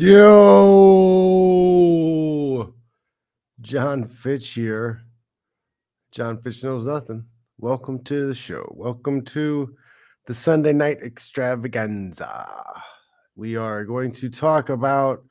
[0.00, 0.14] Yo,
[3.60, 5.02] Jon Fitch here.
[6.12, 7.24] Jon Fitch knows nothing.
[7.58, 8.72] Welcome to the show.
[8.76, 9.74] Welcome to
[10.26, 12.48] the Sunday night extravaganza.
[13.34, 15.24] We are going to talk about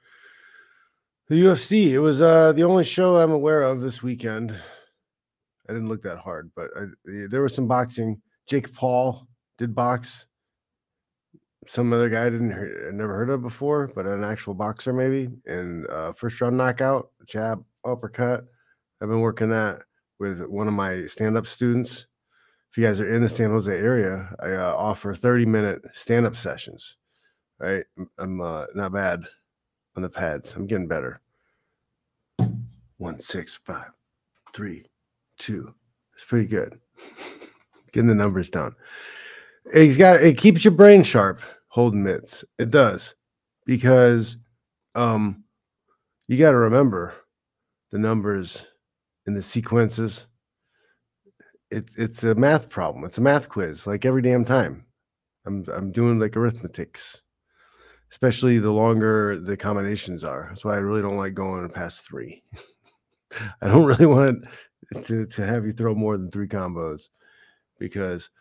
[1.29, 1.91] the UFC.
[1.91, 4.51] It was uh, the only show I'm aware of this weekend.
[4.51, 6.87] I didn't look that hard, but I,
[7.29, 8.21] there was some boxing.
[8.47, 10.25] Jake Paul did box
[11.67, 15.29] some other guy I didn't never heard of before, but an actual boxer maybe.
[15.45, 18.45] And uh, first round knockout, jab, uppercut.
[19.01, 19.83] I've been working that
[20.19, 22.07] with one of my stand up students.
[22.71, 26.25] If you guys are in the San Jose area, I uh, offer 30 minute stand
[26.25, 26.97] up sessions.
[27.59, 27.85] Right,
[28.19, 29.23] I'm uh, not bad
[29.95, 30.53] on the pads.
[30.53, 31.21] I'm getting better.
[32.97, 33.91] One, six, five,
[34.53, 34.85] three,
[35.39, 35.73] two.
[36.13, 36.79] It's pretty good.
[37.93, 38.75] Getting the numbers down.
[39.65, 41.41] It's got it keeps your brain sharp
[41.77, 42.43] holding mitts.
[42.57, 43.13] It does
[43.63, 44.37] because
[44.95, 45.43] um,
[46.27, 47.13] you got to remember
[47.91, 48.65] the numbers
[49.27, 50.25] and the sequences.
[51.69, 53.03] It's it's a math problem.
[53.05, 54.87] It's a math quiz, like every damn time.
[55.45, 57.21] I'm I'm doing like arithmetics,
[58.09, 60.47] especially the longer the combinations are.
[60.49, 62.41] That's why I really don't like going past three.
[63.61, 64.47] I don't really want
[65.03, 67.09] to to have you throw more than three combos
[67.77, 68.31] because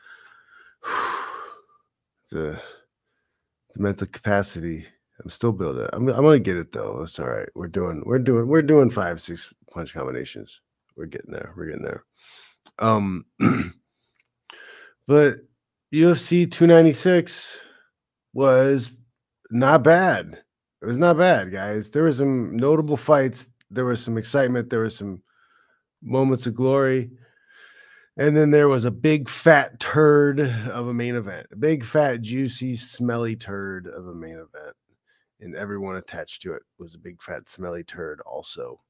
[2.31, 2.59] the
[3.77, 4.85] the mental capacity.
[5.23, 5.89] I'm still building.
[5.93, 7.03] I'm, I'm gonna get it though.
[7.03, 7.49] It's all right.
[7.55, 8.03] We're doing.
[8.05, 8.47] We're doing.
[8.47, 10.61] We're doing five, six punch combinations.
[10.97, 11.53] We're getting there.
[11.57, 12.05] We're getting there.
[12.79, 13.25] Um,
[15.07, 15.39] but
[15.95, 17.59] UFC 296
[18.35, 18.91] was
[19.51, 20.43] not bad.
[20.83, 21.91] It was not bad, guys.
[21.91, 23.47] There were some notable fights.
[23.71, 24.69] There was some excitement.
[24.69, 25.23] There were some
[26.03, 27.11] moments of glory.
[28.19, 32.23] And then there was a big fat turd of a main event, a big fat,
[32.23, 34.75] juicy, smelly turd of a main event.
[35.41, 38.81] And everyone attached to it was a big fat, smelly turd, also.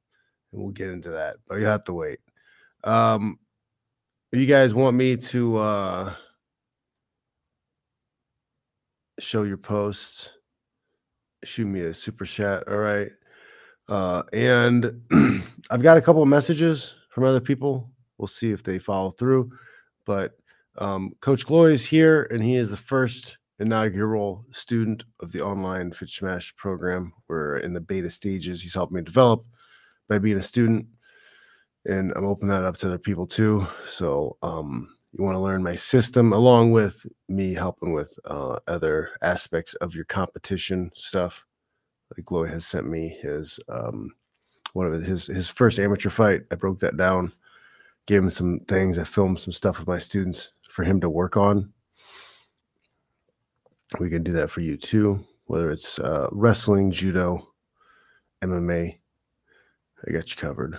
[0.53, 2.21] And we'll get into that, but you have to wait.
[2.84, 3.41] Um,
[4.31, 6.15] you guys want me to uh,
[9.19, 10.31] show your posts,
[11.43, 12.69] shoot me a super chat.
[12.69, 13.11] All right.
[13.89, 15.03] Uh, and
[15.71, 19.50] I've got a couple of messages from other people We'll see if they follow through.
[20.04, 20.32] But
[20.78, 25.93] um, Coach Gloy is here, and he is the first inaugural student of the online
[25.93, 27.12] Fitch Smash program.
[27.28, 28.62] We're in the beta stages.
[28.62, 29.44] He's helped me develop
[30.09, 30.87] by being a student,
[31.84, 33.66] and I'm opening that up to other people too.
[33.88, 39.10] So um, you want to learn my system along with me helping with uh, other
[39.22, 41.44] aspects of your competition stuff.
[42.16, 44.12] Like Gloy has sent me his um,
[44.75, 46.43] one of his his first amateur fight.
[46.53, 47.33] I broke that down
[48.06, 48.99] gave him some things.
[48.99, 51.72] I filmed some stuff with my students for him to work on.
[53.99, 57.53] We can do that for you too, whether it's uh, wrestling, judo,
[58.43, 58.99] MMA.
[60.06, 60.77] I got you covered.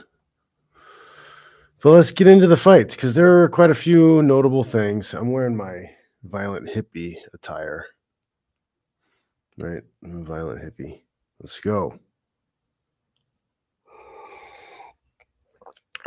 [1.84, 5.14] But let's get into the fights because there are quite a few notable things.
[5.14, 5.90] I'm wearing my
[6.24, 7.86] violent hippie attire.
[9.58, 9.84] Right?
[10.04, 11.02] I'm a violent hippie.
[11.40, 12.00] Let's go.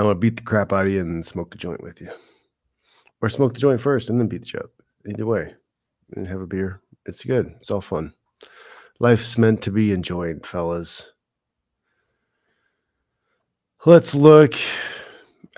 [0.01, 2.11] I want to beat the crap out of you and smoke a joint with you.
[3.21, 4.71] Or smoke the joint first and then beat you up.
[5.07, 5.53] Either way.
[6.17, 6.81] And have a beer.
[7.05, 7.55] It's good.
[7.61, 8.15] It's all fun.
[8.99, 11.07] Life's meant to be enjoyed, fellas.
[13.85, 14.55] Let's look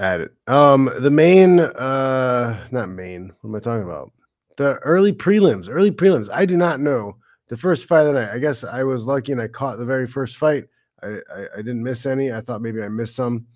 [0.00, 0.32] at it.
[0.48, 4.10] Um, the main uh not main, what am I talking about?
[4.56, 6.28] The early prelims, early prelims.
[6.32, 7.16] I do not know
[7.46, 8.34] the first fight of the night.
[8.34, 10.64] I guess I was lucky and I caught the very first fight.
[11.00, 12.32] I, I, I didn't miss any.
[12.32, 13.46] I thought maybe I missed some.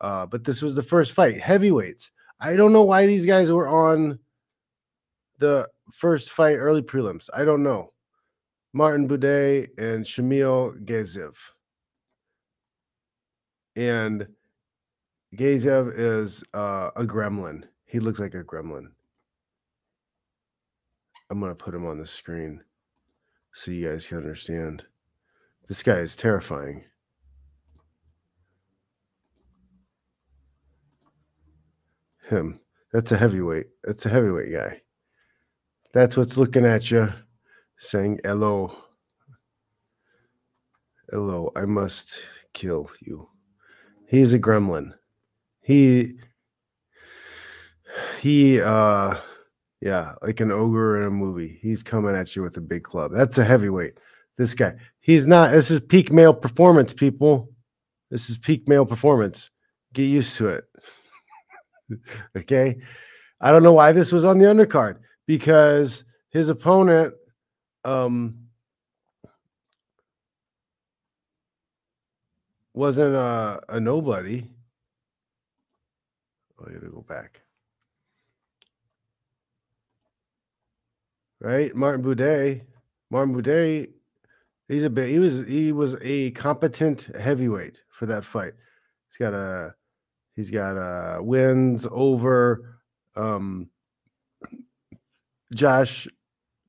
[0.00, 2.10] Uh, but this was the first fight, heavyweights.
[2.40, 4.18] I don't know why these guys were on
[5.38, 7.28] the first fight early prelims.
[7.34, 7.92] I don't know.
[8.72, 11.34] Martin Buday and Shamil Gaziev.
[13.74, 14.26] And
[15.34, 17.64] Gaziev is uh, a gremlin.
[17.86, 18.86] He looks like a gremlin.
[21.30, 22.62] I'm going to put him on the screen
[23.52, 24.84] so you guys can understand.
[25.68, 26.84] This guy is terrifying.
[32.28, 32.60] Him.
[32.92, 33.66] That's a heavyweight.
[33.84, 34.80] That's a heavyweight guy.
[35.92, 37.08] That's what's looking at you,
[37.78, 38.76] saying hello.
[41.10, 42.18] Hello, I must
[42.52, 43.28] kill you.
[44.08, 44.92] He's a gremlin.
[45.60, 46.14] He
[48.20, 49.16] he uh
[49.80, 51.58] yeah, like an ogre in a movie.
[51.60, 53.12] He's coming at you with a big club.
[53.14, 53.98] That's a heavyweight.
[54.36, 54.74] This guy.
[55.00, 57.50] He's not this is peak male performance, people.
[58.10, 59.50] This is peak male performance.
[59.92, 60.64] Get used to it.
[62.36, 62.78] okay.
[63.40, 67.14] I don't know why this was on the undercard because his opponent,
[67.84, 68.46] um,
[72.76, 74.46] wasn't a, a nobody.
[76.60, 77.40] Oh, I gotta go back.
[81.40, 82.62] Right, Martin Buday.
[83.10, 83.90] Martin Buday.
[84.68, 85.08] He's a bit.
[85.08, 85.46] He was.
[85.46, 88.52] He was a competent heavyweight for that fight.
[89.08, 89.74] He's got a.
[90.36, 92.78] He's got a wins over
[93.16, 93.70] um,
[95.54, 96.06] Josh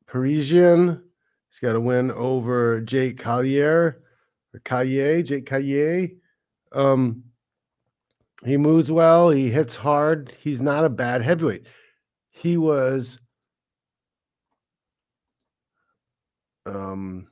[0.08, 1.04] Parisian.
[1.50, 4.02] He's got a win over Jake Collier
[4.54, 6.08] or Collier, Jake Collier.
[6.72, 7.26] Um,
[8.46, 9.30] he moves well.
[9.32, 10.34] He hits hard.
[10.40, 11.66] He's not a bad heavyweight.
[12.30, 13.20] He was
[16.66, 17.28] um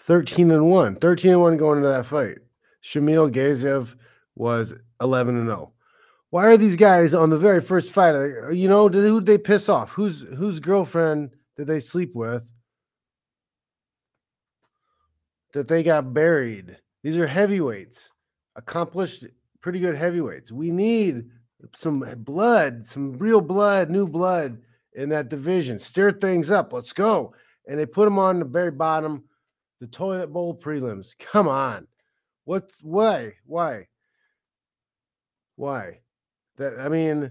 [0.00, 0.96] 13 and 1.
[0.96, 2.38] 13 and 1 going into that fight.
[2.82, 3.94] Shamil Gaziev
[4.34, 5.72] was 11 and 0.
[6.30, 8.14] Why are these guys on the very first fight?
[8.16, 9.90] uh, You know, who they piss off?
[9.90, 12.50] Whose whose girlfriend did they sleep with?
[15.52, 16.76] That they got buried.
[17.04, 18.10] These are heavyweights,
[18.56, 19.26] accomplished,
[19.60, 20.50] pretty good heavyweights.
[20.50, 21.26] We need
[21.76, 24.58] some blood, some real blood, new blood
[24.94, 25.78] in that division.
[25.78, 26.72] Stir things up.
[26.72, 27.34] Let's go.
[27.68, 29.24] And they put them on the very bottom,
[29.80, 31.16] the toilet bowl prelims.
[31.18, 31.86] Come on.
[32.44, 33.34] What's why?
[33.46, 33.86] Why?
[35.56, 36.00] Why?
[36.56, 37.30] That I mean,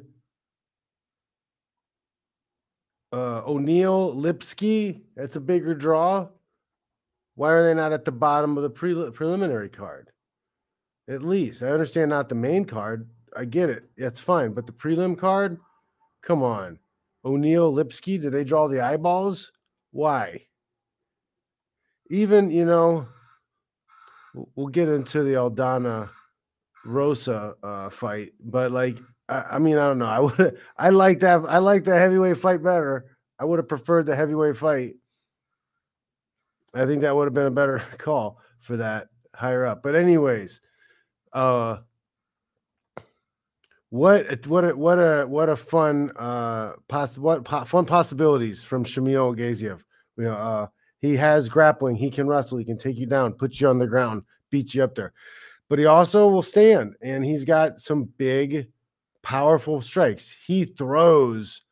[3.12, 6.28] uh, O'Neill, Lipski, that's a bigger draw.
[7.36, 10.12] Why are they not at the bottom of the pre- preliminary card?
[11.08, 13.10] At least I understand not the main card.
[13.36, 13.86] I get it.
[13.98, 14.54] That's fine.
[14.54, 15.60] But the prelim card,
[16.22, 16.80] come on.
[17.26, 19.52] O'Neill, Lipski, did they draw the eyeballs?
[19.92, 20.42] Why?
[22.10, 23.08] Even, you know,
[24.56, 26.10] we'll get into the Aldana
[26.86, 28.98] Rosa uh, fight, but like,
[29.30, 30.06] I, I mean, I don't know.
[30.06, 31.42] I would, I like that.
[31.48, 33.18] I like the heavyweight fight better.
[33.40, 34.96] I would have preferred the heavyweight fight.
[36.74, 39.84] I think that would have been a better call for that higher up.
[39.84, 40.62] But anyways,
[41.34, 41.78] uh,
[43.90, 48.84] what what a, what a what a fun uh poss- what po- fun possibilities from
[48.84, 49.82] Shamil Gaziev.
[50.18, 50.68] You know, uh,
[51.00, 51.96] he has grappling.
[51.96, 52.58] He can wrestle.
[52.58, 55.14] He can take you down, put you on the ground, beat you up there.
[55.74, 58.68] But he also will stand, and he's got some big,
[59.24, 60.38] powerful strikes.
[60.46, 61.64] He throws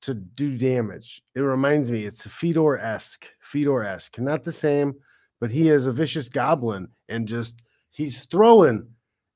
[0.00, 1.20] to do damage.
[1.34, 4.94] It reminds me, it's Fedor esque, Fedor esque, not the same,
[5.40, 7.60] but he is a vicious goblin and just
[7.90, 8.88] he's throwing,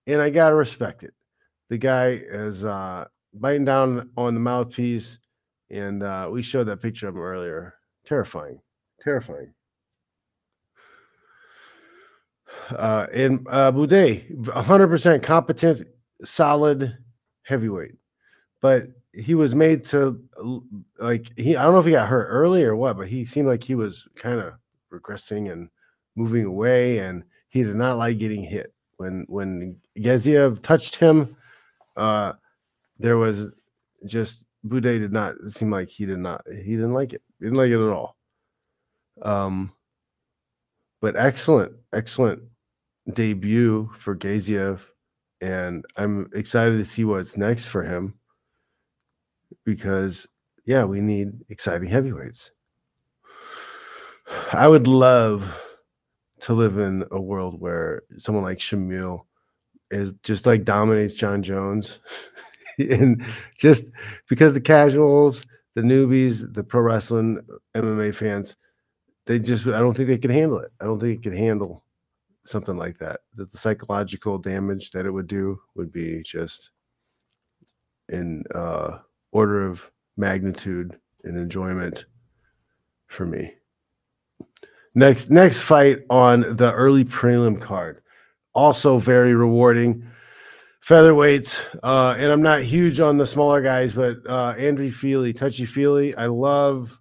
[0.07, 1.13] and I gotta respect it.
[1.69, 5.19] The guy is uh, biting down on the mouthpiece,
[5.69, 7.75] and uh, we showed that picture of him earlier.
[8.07, 8.59] Terrifying,
[9.03, 9.53] terrifying.
[12.71, 15.89] Uh, and uh, Buday, 100% competent,
[16.25, 16.97] solid
[17.45, 17.95] heavyweight,
[18.61, 20.21] but he was made to
[20.99, 21.57] like he.
[21.57, 23.75] I don't know if he got hurt early or what, but he seemed like he
[23.75, 24.55] was kind of
[24.93, 25.69] regressing and
[26.15, 28.73] moving away, and he did not like getting hit.
[28.99, 31.37] When when Gaziev touched him,
[31.97, 32.35] uh,
[32.99, 33.51] there was
[34.07, 37.23] just Buday did not seem like he did not he didn't like it.
[37.39, 38.17] He didn't like it at all.
[39.23, 39.73] Um,
[41.01, 42.43] but excellent, excellent
[43.13, 44.81] debut for Gaziev,
[45.41, 48.15] and I'm excited to see what's next for him
[49.65, 50.27] because
[50.67, 52.51] yeah, we need exciting heavyweights.
[54.53, 55.55] I would love
[56.41, 59.23] to live in a world where someone like Shamil
[59.91, 62.01] is just like dominates Jon Jones.
[62.79, 63.25] and
[63.57, 63.87] just
[64.29, 67.41] because the casuals, the newbies, the pro wrestling
[67.75, 68.57] MMA fans,
[69.27, 70.71] they just I don't think they can handle it.
[70.81, 71.83] I don't think it can handle
[72.49, 73.21] something like that.
[73.35, 76.71] That the psychological damage that it would do would be just
[78.09, 78.99] in uh
[79.33, 82.07] order of magnitude and enjoyment
[83.07, 83.53] for me.
[84.95, 88.03] Next next fight on the early prelim card.
[88.55, 90.05] Also very rewarding.
[90.85, 95.67] Featherweights, uh, and I'm not huge on the smaller guys, but uh Andrew Fili, Touchy
[95.67, 96.98] Feely, I love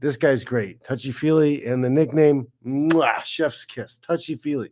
[0.00, 0.82] this guy's great.
[0.84, 3.98] Touchy Feely and the nickname mwah, Chef's Kiss.
[3.98, 4.70] Touchy Feely.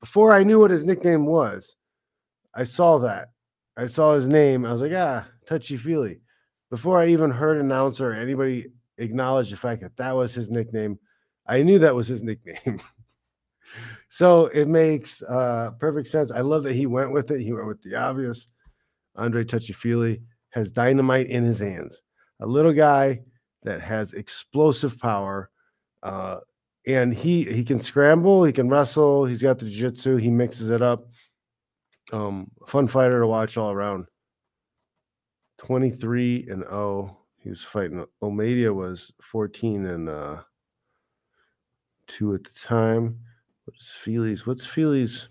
[0.00, 1.76] Before I knew what his nickname was,
[2.54, 3.28] I saw that.
[3.76, 4.64] I saw his name.
[4.64, 6.20] I was like, ah, Touchy Feely.
[6.70, 8.66] Before I even heard an announcer or anybody
[8.98, 10.98] acknowledge the fact that that was his nickname,
[11.46, 12.80] I knew that was his nickname.
[14.08, 16.30] so it makes uh, perfect sense.
[16.30, 17.40] I love that he went with it.
[17.40, 18.46] He went with the obvious.
[19.16, 22.00] Andre Touchy Feely has dynamite in his hands.
[22.40, 23.20] A little guy
[23.62, 25.50] that has explosive power.
[26.02, 26.40] Uh,
[26.86, 30.82] and he he can scramble, he can wrestle, he's got the jiu-jitsu, he mixes it
[30.82, 31.06] up.
[32.12, 34.06] Um, fun fighter to watch all around.
[35.58, 37.16] 23 and 0.
[37.36, 40.40] He was fighting Omedia was 14 and uh
[42.08, 43.18] 2 at the time.
[43.66, 44.46] What's Fili's?
[44.46, 45.28] What's Fili's?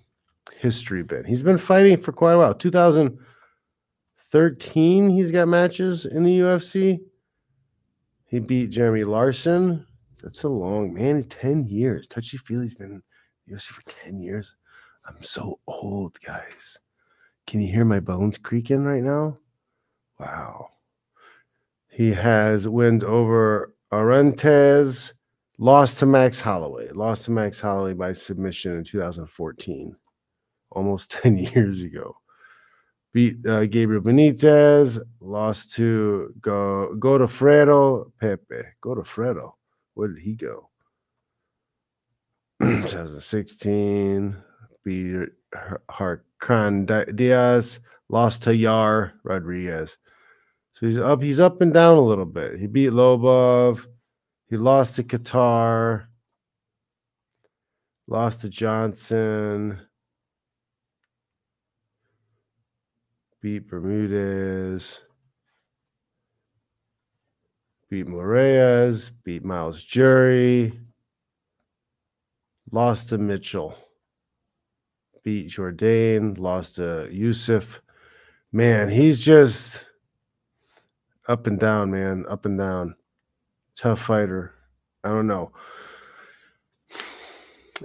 [0.58, 1.26] history been?
[1.26, 2.54] He's been fighting for quite a while.
[2.54, 7.00] 2013, he's got matches in the UFC.
[8.30, 9.86] He beat Jeremy Larsen.
[10.22, 11.22] That's so long, man.
[11.24, 12.08] 10 years.
[12.08, 13.02] Touchy Feely's been
[13.50, 14.56] UFC for 10 years.
[15.08, 16.78] I'm so old, guys.
[17.48, 19.40] Can you hear my bones creaking right now?
[20.20, 20.68] Wow.
[21.88, 25.14] He has wins over Arantes,
[25.58, 29.96] lost to Max Holloway, lost to Max Holloway by submission in 2014,
[30.70, 32.16] almost 10 years ago.
[33.12, 38.62] Beat uh, Gabriel Benitez, lost to Go Godofredo Pepe.
[38.84, 39.54] Godofredo.
[39.96, 40.70] Where did he go?
[42.62, 44.36] 2016.
[44.84, 45.30] Beat
[45.90, 49.98] Hacran Dias, lost to Yair Rodriguez.
[50.74, 52.60] So he's up, he's up and down a little bit.
[52.60, 53.86] He beat Lobov,
[54.50, 56.06] he lost to Kattar,
[58.08, 59.82] lost to Johnson,
[63.42, 65.00] beat Bermudez,
[67.90, 70.80] beat Moraes, beat Myles Jury,
[72.72, 73.76] lost to Mitchell,
[75.24, 77.80] beat Jordan, lost to Yusuff.
[78.52, 79.86] Man, he's just
[81.28, 82.96] up and down, man, up and down.
[83.76, 84.54] Tough fighter.
[85.04, 85.52] I don't know.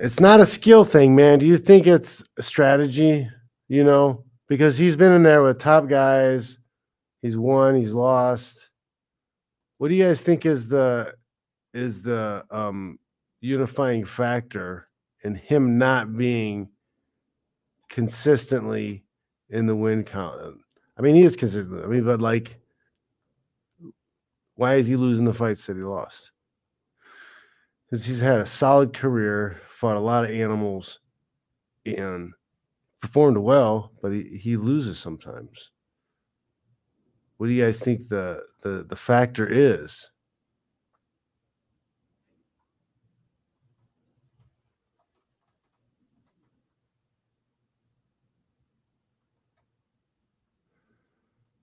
[0.01, 1.39] It's not a skill thing, man.
[1.39, 3.29] Do you think it's a strategy?
[3.69, 6.59] You know, because he's been in there with top guys.
[7.23, 8.71] He's won, he's lost.
[9.79, 11.15] What do you guys think is the
[11.73, 12.99] is the um
[13.41, 14.89] unifying factor
[15.23, 16.69] in him not being
[17.89, 19.05] consistently
[19.49, 20.59] in the win count?
[20.97, 21.85] I mean, he is consistent.
[21.85, 22.59] I mean, but like
[24.57, 26.31] why is he losing the fights that he lost?
[27.91, 31.01] Because he's had a solid career, fought a lot of animals,
[31.85, 32.33] and
[33.05, 35.73] performed well, but he, he loses sometimes.
[37.37, 40.11] What do you guys think the the the factor is?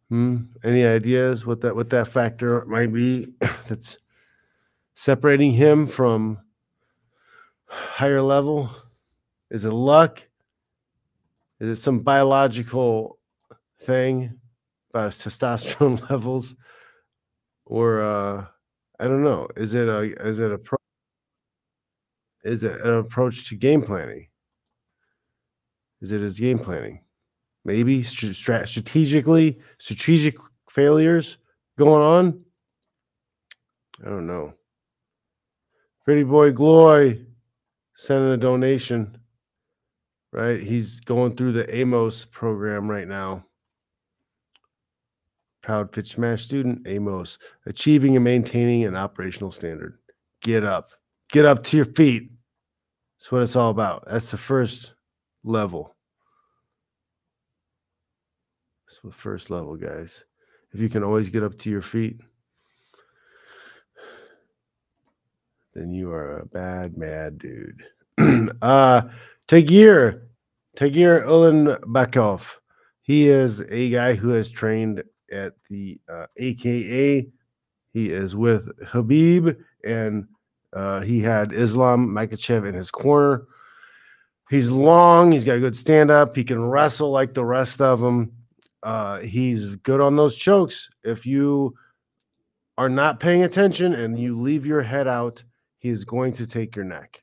[0.10, 0.38] Hmm.
[0.64, 3.34] Any ideas what that what that factor might be
[3.68, 3.98] that's
[4.94, 6.38] separating him from
[7.66, 8.70] higher level?
[9.50, 10.28] Is it luck?
[11.62, 13.18] Is it some biological
[13.84, 14.38] thing
[14.90, 16.56] about testosterone levels?
[17.66, 18.46] Or uh
[19.00, 19.48] I don't know.
[19.56, 20.78] Is it a is it a pro
[22.44, 24.28] is it an approach to game planning?
[26.02, 27.02] Is it his game planning?
[27.64, 30.36] maybe strategically strategic
[30.70, 31.38] failures
[31.78, 32.42] going on.
[34.06, 34.54] I don't know.
[36.06, 37.22] Pretty boy Gloy
[37.96, 39.18] sending a donation.
[40.34, 43.46] Right, he's going through the Amos program right now.
[45.62, 50.00] Proud Fitch Smash student Amos, achieving and maintaining an operational standard.
[50.42, 50.90] Get up,
[51.32, 52.32] get up to your feet.
[53.20, 54.06] That's what it's all about.
[54.10, 54.94] That's the first
[55.44, 55.96] level.
[58.88, 60.26] So the first level, guys.
[60.74, 62.22] If you can always get up to your feet,
[65.74, 67.84] then you are a bad, mad dude.
[68.62, 69.04] uh
[69.52, 70.22] Tagir,
[70.78, 72.48] Tagir Ulanbekov.
[73.02, 77.28] He is a guy who has trained at the uh, AKA.
[77.92, 80.26] He is with Khabib, and
[80.72, 83.46] uh, he had Islam Makhachev in his corner.
[84.50, 85.34] He's long.
[85.34, 86.34] He's got good stand up.
[86.36, 88.32] He can wrestle like the rest of them
[88.84, 90.90] uh, he's good on those chokes.
[91.04, 91.76] If you
[92.78, 95.44] are not paying attention and you leave your head out,
[95.78, 97.22] he is going to take your neck.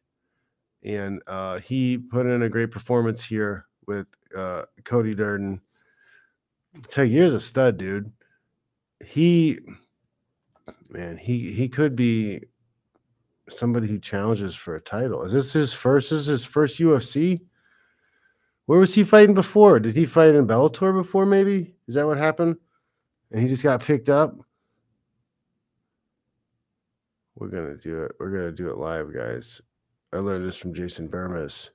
[0.84, 4.06] And uh, he put in a great performance here with
[4.36, 5.60] uh, Cody Durden.
[6.94, 8.12] Here's a stud, dude.
[9.04, 9.58] He,
[10.88, 12.44] man, he he could be
[13.48, 15.22] somebody who challenges for a title.
[15.24, 16.12] Is this his first?
[16.12, 17.40] Is his first UFC?
[18.66, 19.80] Where was he fighting before?
[19.80, 21.24] Did he fight in Bellator before?
[21.24, 22.56] Maybe is that what happened?
[23.30, 24.36] And he just got picked up.
[27.34, 28.12] We're gonna do it.
[28.18, 29.60] We're gonna do it live, guys.
[30.12, 31.70] I learned this from Jason Bermas.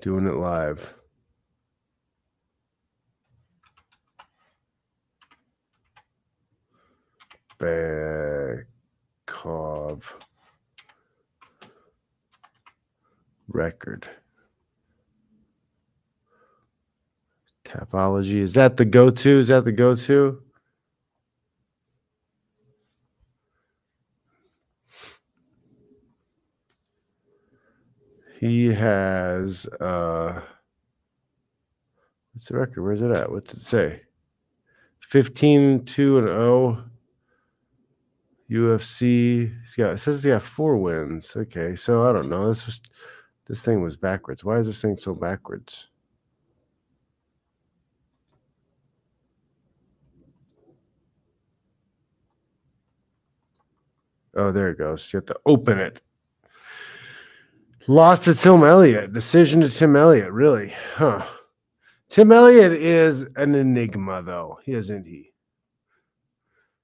[0.00, 0.94] Doing it live.
[7.58, 8.64] Bekov
[13.48, 14.08] record.
[17.64, 18.36] Tapology.
[18.36, 19.28] Is that the go to?
[19.28, 20.40] Is that the go to?
[28.38, 30.40] He has uh
[32.32, 32.82] what's the record?
[32.82, 33.32] Where's it at?
[33.32, 34.02] What's it say?
[35.00, 36.84] 15 2 and 0
[38.48, 39.52] UFC.
[39.62, 41.34] He's got it says he's got four wins.
[41.36, 42.46] Okay, so I don't know.
[42.46, 42.80] This was
[43.48, 44.44] this thing was backwards.
[44.44, 45.88] Why is this thing so backwards?
[54.36, 55.12] Oh, there it goes.
[55.12, 56.02] You have to open it.
[57.90, 59.14] Lost to Tim Elliott.
[59.14, 60.30] Decision to Tim Elliott.
[60.30, 60.74] Really?
[60.94, 61.24] Huh.
[62.10, 65.32] Tim Elliott is an enigma, though, isn't he?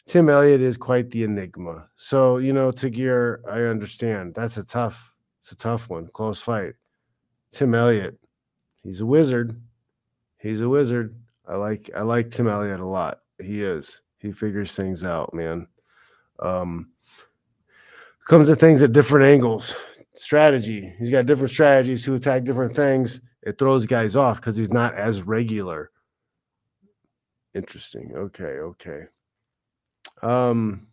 [0.07, 1.89] Tim Elliott is quite the enigma.
[1.97, 4.35] So, you know, Tagir, I understand.
[4.35, 6.09] That's a tough, it's a tough one.
[6.09, 6.73] Close fight.
[7.51, 8.19] Tim Elliott,
[8.83, 9.61] he's a wizard.
[10.39, 11.15] He's a wizard.
[11.47, 13.21] I like I like Tim Elliott a lot.
[13.39, 14.01] He is.
[14.19, 15.67] He figures things out, man.
[16.39, 16.91] Um
[18.27, 19.75] comes at things at different angles.
[20.17, 20.95] Strategy.
[20.99, 23.21] He's got different strategies to attack different things.
[23.43, 25.91] It throws guys off because he's not as regular.
[27.55, 28.13] Interesting.
[28.17, 29.03] Okay, okay.
[30.23, 30.87] Um,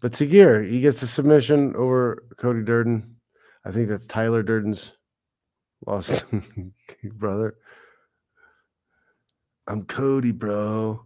[0.00, 3.16] but Tagir, he gets a submission over Cody Durden.
[3.64, 4.96] I think that's Tyler Durden's
[5.86, 6.24] lost
[7.14, 7.56] brother.
[9.66, 11.04] I'm Cody, bro.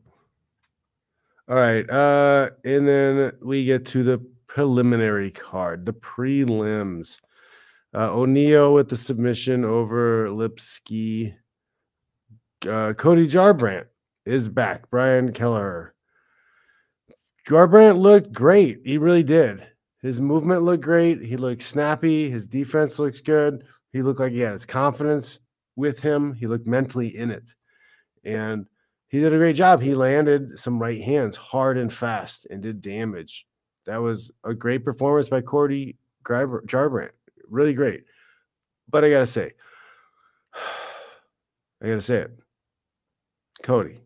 [1.48, 1.88] All right.
[1.88, 4.26] Uh, and then we get to the
[4.58, 7.20] preliminary card, the prelims.
[7.94, 11.32] Uh, O'Neill with the submission over Lipski.
[12.68, 13.86] Uh, Cody Garbrandt
[14.26, 14.90] is back.
[14.90, 15.94] Brian Kelleher.
[17.48, 18.80] Garbrandt looked great.
[18.84, 19.64] He really did.
[20.02, 21.22] His movement looked great.
[21.22, 22.28] He looked snappy.
[22.28, 23.62] His defense looks good.
[23.92, 25.38] He looked like he had his confidence
[25.76, 26.34] with him.
[26.34, 27.54] He looked mentally in it.
[28.24, 28.66] And
[29.06, 29.80] he did a great job.
[29.80, 33.46] He landed some right hands hard and fast and did damage.
[33.88, 37.10] That was a great performance by Cody Garbrandt.
[37.48, 38.04] Really great.
[38.86, 39.52] But I got to say,
[41.82, 42.38] I got to say it.
[43.62, 43.98] Cody,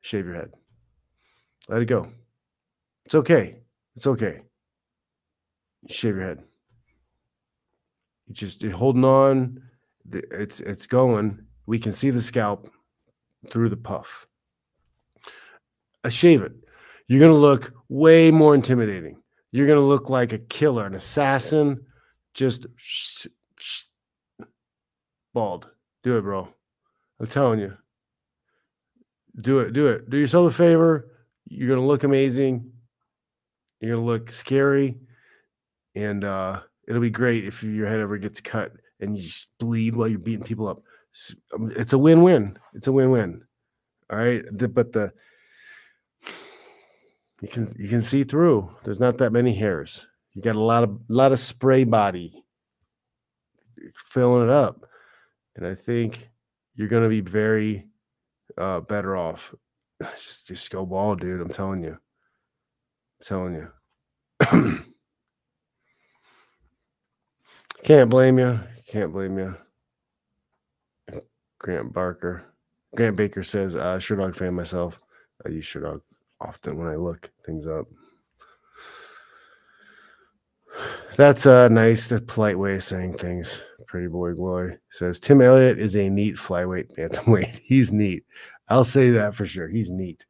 [0.00, 0.50] shave your head.
[1.68, 2.10] Let it go.
[3.06, 3.60] It's okay.
[3.94, 4.40] It's okay.
[5.88, 6.42] Shave your head.
[8.26, 9.62] You just you're holding on.
[10.10, 11.46] It's it's going.
[11.66, 12.68] We can see the scalp
[13.48, 14.26] through the puff.
[16.02, 16.52] I shave it.
[17.08, 19.22] You're gonna look way more intimidating.
[19.50, 21.84] You're gonna look like a killer, an assassin.
[22.34, 22.66] Just
[25.34, 25.66] bald.
[26.02, 26.48] Do it, bro.
[27.18, 27.76] I'm telling you.
[29.40, 29.72] Do it.
[29.72, 30.08] Do it.
[30.10, 31.10] Do yourself a favor.
[31.46, 32.70] You're gonna look amazing.
[33.80, 34.98] You're gonna look scary,
[35.94, 39.94] and uh, it'll be great if your head ever gets cut and you just bleed
[39.94, 40.82] while you're beating people up.
[41.54, 42.58] Um, it's a win-win.
[42.74, 43.42] It's a win-win.
[44.10, 45.12] All right, the, but the
[47.40, 48.70] you can you can see through.
[48.84, 50.06] There's not that many hairs.
[50.34, 52.44] You got a lot of a lot of spray body
[53.96, 54.86] filling it up,
[55.56, 56.30] and I think
[56.74, 57.86] you're to be very
[58.56, 59.54] uh, better off.
[60.00, 61.40] Just, just go ball, dude.
[61.40, 61.98] I'm telling you
[63.20, 63.68] I'm telling you.
[67.82, 68.60] Can't blame you.
[68.86, 69.56] Can't blame you.
[71.58, 72.44] Grant Barker.
[72.94, 75.00] Grant Baker says, uh, Sherdog fan myself.
[75.44, 76.00] I use Sherdog
[76.40, 77.86] often when I look things up.
[81.16, 83.62] That's a nice, the polite way of saying things.
[83.86, 87.58] Pretty boy Glory says Tim Elliott is a neat flyweight bantamweight.
[87.64, 88.24] He's neat.
[88.68, 89.68] I'll say that for sure.
[89.68, 90.26] He's neat.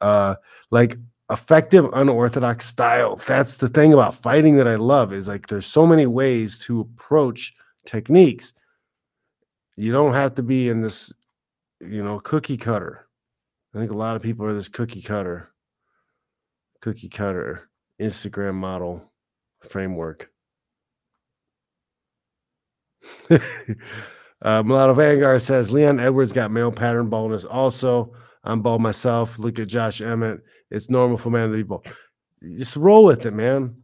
[0.00, 0.36] Uh,
[0.70, 0.96] like
[1.30, 5.86] effective unorthodox style that's the thing about fighting that i love is like there's so
[5.86, 7.54] many ways to approach
[7.86, 8.52] techniques
[9.76, 11.10] you don't have to be in this
[11.80, 13.03] you know cookie cutter
[13.74, 15.52] i think a lot of people are this cookie cutter
[16.80, 17.68] cookie cutter
[18.00, 19.12] instagram model
[19.60, 20.30] framework
[23.30, 27.44] uh, Mulatto Vanguard says Leon Edwards got male pattern baldness.
[27.44, 28.12] Also,
[28.44, 29.38] I'm bald myself.
[29.38, 30.40] Look at Josh Emmett.
[30.70, 31.86] It's normal for man to be bald.
[32.56, 33.76] Just roll with it, man.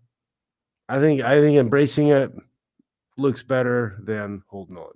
[0.89, 2.33] I think I think embracing it
[3.17, 4.93] looks better than holding on.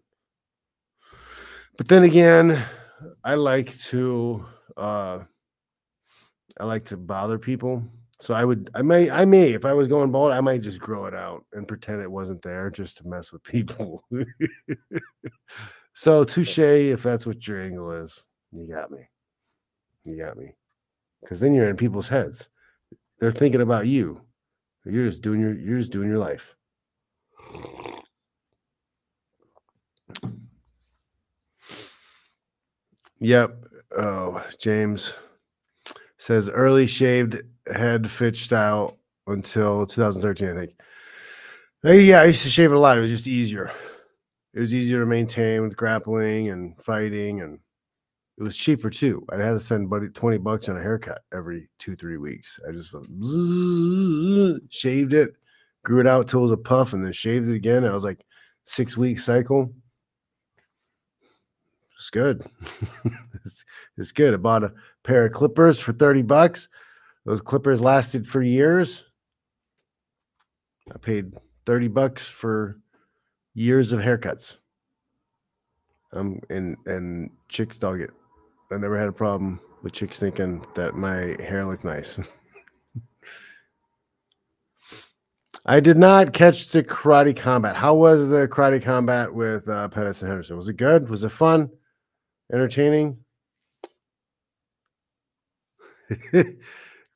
[1.76, 2.64] But then again,
[3.22, 4.44] I like to
[4.76, 5.20] uh
[6.60, 7.82] I like to bother people.
[8.20, 10.80] So I would I may I may if I was going bald, I might just
[10.80, 14.04] grow it out and pretend it wasn't there just to mess with people.
[15.94, 18.24] so touche if that's what your angle is.
[18.52, 19.00] You got me.
[20.04, 20.54] You got me.
[21.20, 22.50] Because then you're in people's heads.
[23.18, 24.20] They're thinking about you.
[24.84, 26.54] You're just doing your you're just doing your life.
[33.20, 33.64] Yep.
[33.96, 35.14] Oh, James
[36.18, 40.72] says early shaved head Fitch style until 2013, I think.
[41.85, 42.98] Uh, yeah, I used to shave it a lot.
[42.98, 43.70] It was just easier.
[44.54, 47.59] It was easier to maintain with grappling and fighting, and
[48.38, 49.24] it was cheaper too.
[49.30, 52.59] I'd have to spend buddy twenty bucks on a haircut every two three weeks.
[52.66, 52.92] I just
[54.70, 55.35] shaved it,
[55.85, 57.85] grew it out till it was a puff, and then shaved it again.
[57.85, 58.24] I was like
[58.64, 59.72] six week cycle.
[61.96, 62.44] It's good.
[63.44, 63.64] it's,
[63.96, 64.35] it's good.
[64.35, 66.68] I bought a pair of clippers for 30 bucks.
[67.24, 69.04] Those clippers lasted for years.
[70.92, 71.33] I paid
[71.66, 72.78] 30 bucks for
[73.54, 74.57] years of haircuts.
[76.12, 78.11] Um, and and chicks dug it.
[78.70, 82.18] I never had a problem with chicks thinking that my hair looked nice.
[85.66, 87.74] I did not catch the karate combat.
[87.74, 90.57] How was the karate combat with uh, Pettis and Henderson?
[90.57, 91.09] Was it good?
[91.09, 91.70] Was it fun?
[92.55, 93.19] Entertaining?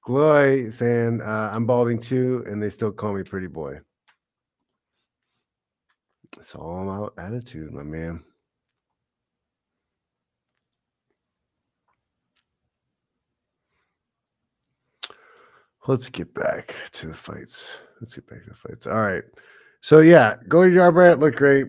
[0.05, 3.79] Gloy saying, uh, I'm balding too, and they still call me pretty boy.
[6.39, 8.25] It's all about attitude, my man.
[15.87, 17.65] Let's get back to the fights.
[18.01, 18.89] Let's get back to the fights.
[18.89, 19.23] All right.
[19.83, 21.69] So yeah, Cody Garbrandt looked great.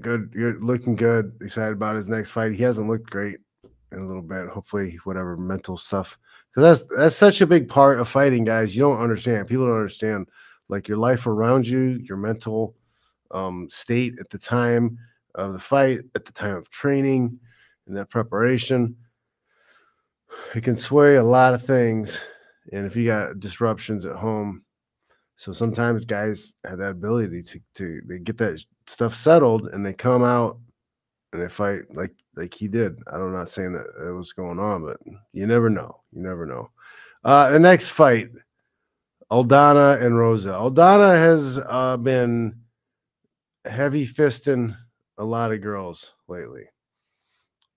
[0.00, 1.32] Good, good, looking good.
[1.40, 2.52] Excited about his next fight.
[2.52, 3.38] He hasn't looked great
[3.92, 4.48] in a little bit.
[4.48, 6.18] Hopefully, whatever mental stuff,
[6.50, 8.74] because that's that's such a big part of fighting, guys.
[8.74, 9.48] You don't understand.
[9.48, 10.28] People don't understand
[10.68, 12.74] like your life around you, your mental
[13.30, 14.98] um, state at the time
[15.36, 17.38] of the fight, at the time of training,
[17.86, 18.96] and that preparation.
[20.54, 22.20] It can sway a lot of things
[22.72, 24.63] and if you got disruptions at home,
[25.36, 29.92] so sometimes guys have that ability to to they get that stuff settled and they
[29.92, 30.58] come out
[31.32, 32.98] and they fight like like he did.
[33.12, 34.98] I'm not saying that it was going on, but
[35.32, 36.00] you never know.
[36.12, 36.70] You never know.
[37.24, 38.30] Uh, the next fight,
[39.30, 40.50] Aldana and Rosa.
[40.50, 42.60] Aldana has uh, been
[43.64, 44.76] heavy fisting
[45.18, 46.64] a lot of girls lately,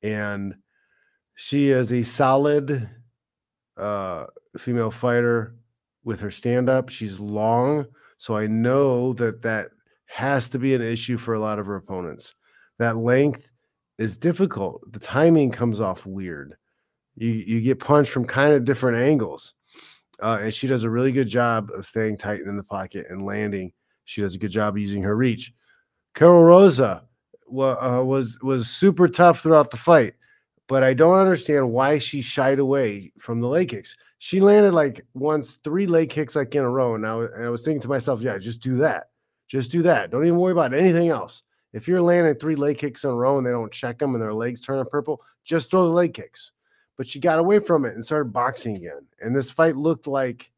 [0.03, 0.55] and
[1.35, 2.89] she is a solid
[3.77, 4.25] uh,
[4.57, 5.56] female fighter
[6.07, 6.87] with her stand up.
[6.87, 7.85] She's long,
[8.17, 9.67] so I know that that
[10.05, 12.33] has to be an issue for a lot of her opponents.
[12.79, 13.49] That length
[13.97, 14.89] is difficult.
[14.93, 16.55] The timing comes off weird.
[17.17, 19.53] You you get punched from kind of different angles,
[20.23, 23.21] uh, and she does a really good job of staying tight in the pocket and
[23.25, 23.73] landing.
[24.05, 25.51] She does a good job of using her reach.
[26.15, 27.03] Karol Rosa
[27.49, 30.13] uh, was was super tough throughout the fight,
[30.69, 35.05] but I don't understand why she shied away from the leg kicks she landed like
[35.13, 36.95] once three leg kicks like in a row.
[36.95, 39.09] And I, was, and I was thinking to myself, yeah, just do that.
[39.47, 40.11] Just do that.
[40.11, 41.43] Don't even worry about anything else.
[41.73, 44.21] If you're landing three leg kicks in a row and they don't check them and
[44.21, 46.51] their legs turn purple, just throw the leg kicks.
[46.97, 49.05] But she got away from it and started boxing again.
[49.21, 50.51] And this fight looked like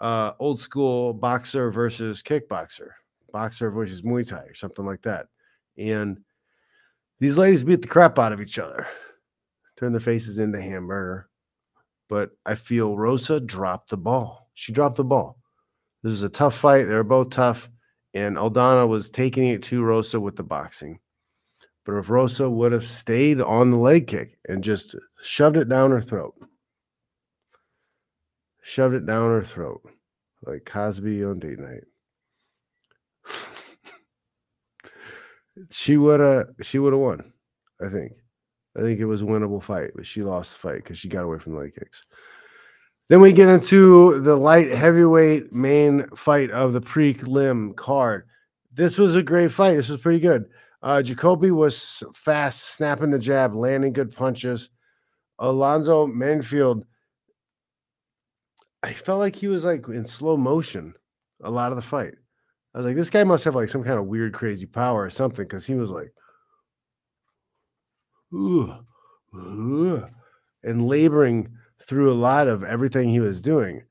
[0.00, 2.90] uh, old school boxer versus kickboxer,
[3.32, 5.26] boxer versus Muay Thai or something like that.
[5.76, 6.20] And
[7.20, 8.86] these ladies beat the crap out of each other,
[9.76, 11.27] turn their faces into hamburger
[12.08, 14.50] but I feel Rosa dropped the ball.
[14.54, 15.38] She dropped the ball.
[16.02, 16.84] This is a tough fight.
[16.84, 17.68] They're both tough,
[18.14, 20.98] and Aldana was taking it to Rosa with the boxing.
[21.84, 25.90] But if Rosa would have stayed on the leg kick and just shoved it down
[25.90, 26.34] her throat,
[28.62, 29.80] shoved it down her throat,
[30.44, 31.84] like Cosby on date night,
[35.70, 37.32] she would have she would have won.
[37.84, 38.12] I think.
[38.78, 41.24] I think it was a winnable fight, but she lost the fight because she got
[41.24, 42.06] away from the leg kicks.
[43.08, 48.28] Then we get into the light heavyweight main fight of the prelim card.
[48.72, 49.74] This was a great fight.
[49.74, 50.44] This was pretty good.
[50.82, 54.70] Uh, Jacoby was fast, snapping the jab, landing good punches.
[55.40, 56.82] Alonzo Menifield,
[58.82, 60.94] I felt like he was like in slow motion
[61.42, 62.14] a lot of the fight.
[62.74, 65.10] I was like, this guy must have like some kind of weird, crazy power or
[65.10, 66.12] something because he was like
[70.62, 71.48] and laboring
[71.80, 73.82] through a lot of everything he was doing.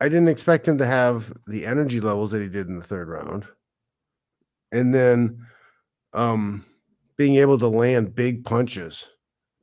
[0.00, 3.08] I didn't expect him to have the energy levels that he did in the third
[3.08, 3.46] round.
[4.72, 5.46] And then
[6.12, 6.64] um,
[7.16, 9.08] being able to land big punches,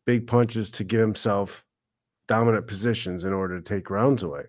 [0.05, 1.63] big punches to give himself
[2.27, 4.43] dominant positions in order to take rounds away.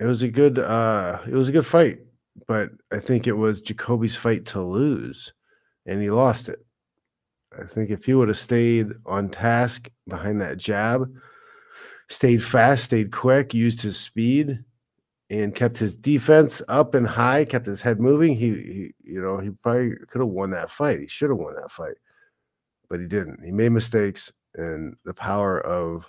[0.00, 1.98] It was a good uh it was a good fight,
[2.46, 5.32] but I think it was Jacoby's fight to lose
[5.86, 6.64] and he lost it.
[7.58, 11.12] I think if he would have stayed on task behind that jab,
[12.08, 14.58] stayed fast, stayed quick, used his speed,
[15.30, 19.38] and kept his defense up and high, kept his head moving, he, he you know,
[19.38, 21.00] he probably could have won that fight.
[21.00, 21.96] He should have won that fight,
[22.88, 23.42] but he didn't.
[23.44, 26.06] He made mistakes, and the power of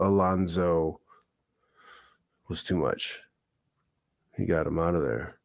[0.00, 1.00] Alonzo
[2.48, 3.20] was too much.
[4.36, 5.38] He got him out of there.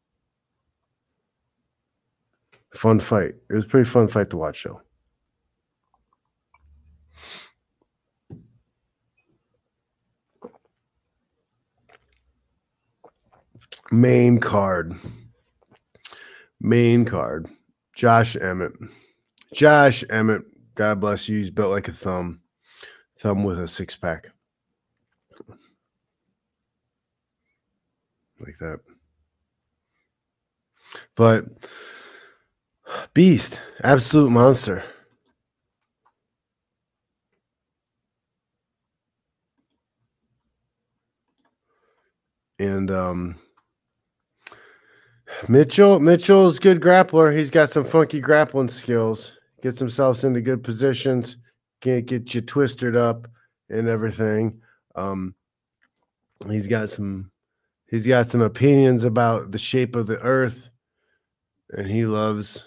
[2.74, 3.36] Fun fight.
[3.50, 4.82] It was a pretty fun fight to watch, though.
[13.92, 14.96] Main card.
[16.62, 17.48] Main card.
[17.94, 18.72] Josh Emmett.
[19.54, 20.44] Josh Emmett.
[20.76, 21.38] God bless you.
[21.38, 22.40] He's built like a thumb.
[23.20, 24.32] Thumb with a six pack.
[28.40, 28.80] Like that.
[31.16, 31.46] But
[33.14, 34.84] beast, absolute monster.
[42.60, 43.36] And um
[45.48, 47.36] Mitchell, Mitchell's good grappler.
[47.36, 49.38] He's got some funky grappling skills.
[49.62, 51.38] Gets himself into good positions.
[51.82, 53.28] Can't get you twisted up
[53.70, 54.60] and everything.
[54.96, 55.34] Um,
[56.50, 57.32] he's got some.
[57.88, 60.70] He's got some opinions about the shape of the earth,
[61.72, 62.66] and he loves.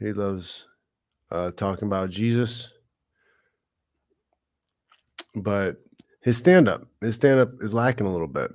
[0.00, 0.66] He loves
[1.30, 2.72] uh, talking about Jesus.
[5.36, 5.76] But
[6.22, 8.50] his stand up, his stand up is lacking a little bit.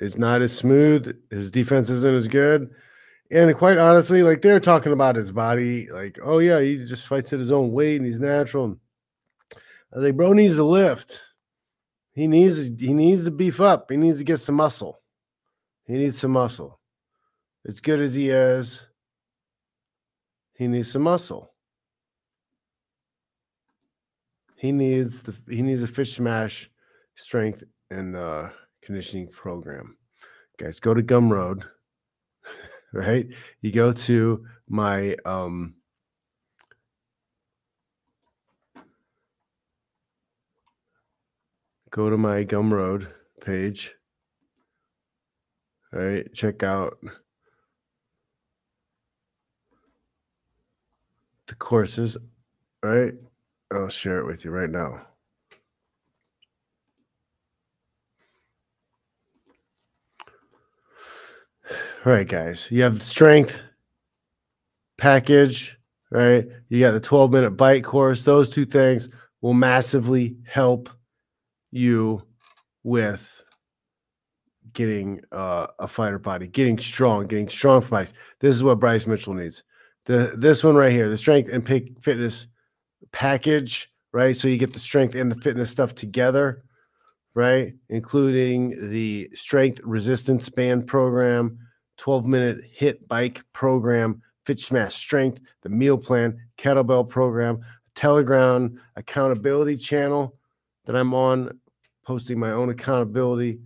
[0.00, 1.14] It's not as smooth.
[1.30, 2.70] His defense isn't as good.
[3.30, 7.32] And quite honestly, like they're talking about his body, like, oh yeah, he just fights
[7.32, 8.78] at his own weight and he's natural.
[9.94, 11.20] I like, bro needs to lift.
[12.12, 13.90] He needs he needs to beef up.
[13.90, 15.00] He needs to get some muscle.
[15.86, 16.78] He needs some muscle.
[17.66, 18.85] As good as he is,
[20.56, 21.52] he needs some muscle.
[24.56, 26.70] He needs the he needs a Fitch Smash
[27.14, 28.48] strength and uh
[28.82, 29.96] conditioning program.
[30.58, 31.64] Guys, go to Gumroad,
[32.92, 33.26] right?
[33.60, 35.74] You go to my um
[41.90, 43.08] go to my Gumroad
[43.42, 43.94] page.
[45.92, 46.98] All right, check out
[51.46, 52.16] the courses.
[52.82, 53.14] Right,
[53.72, 55.02] I'll share it with you right now.
[62.04, 62.68] All right, guys.
[62.70, 63.58] You have the strength
[64.96, 65.78] package,
[66.10, 66.46] right?
[66.68, 68.22] You got the 12 minute bite course.
[68.22, 69.08] Those two things
[69.40, 70.88] will massively help
[71.72, 72.22] you
[72.84, 73.42] with
[74.72, 78.12] getting uh, a fighter body, getting strong, getting strong fights.
[78.40, 79.64] This is what Bryce Mitchell needs.
[80.06, 82.46] The this one right here, the strength and fitness
[83.12, 84.36] package, right?
[84.36, 86.64] So you get the strength and the fitness stuff together,
[87.34, 87.74] right?
[87.88, 91.58] Including the strength resistance band program,
[91.98, 97.60] 12 minute hit bike program, Fitch Smash Strength, the meal plan, kettlebell program,
[97.96, 100.36] Telegram accountability channel
[100.84, 101.58] that I'm on,
[102.04, 103.58] posting my own accountability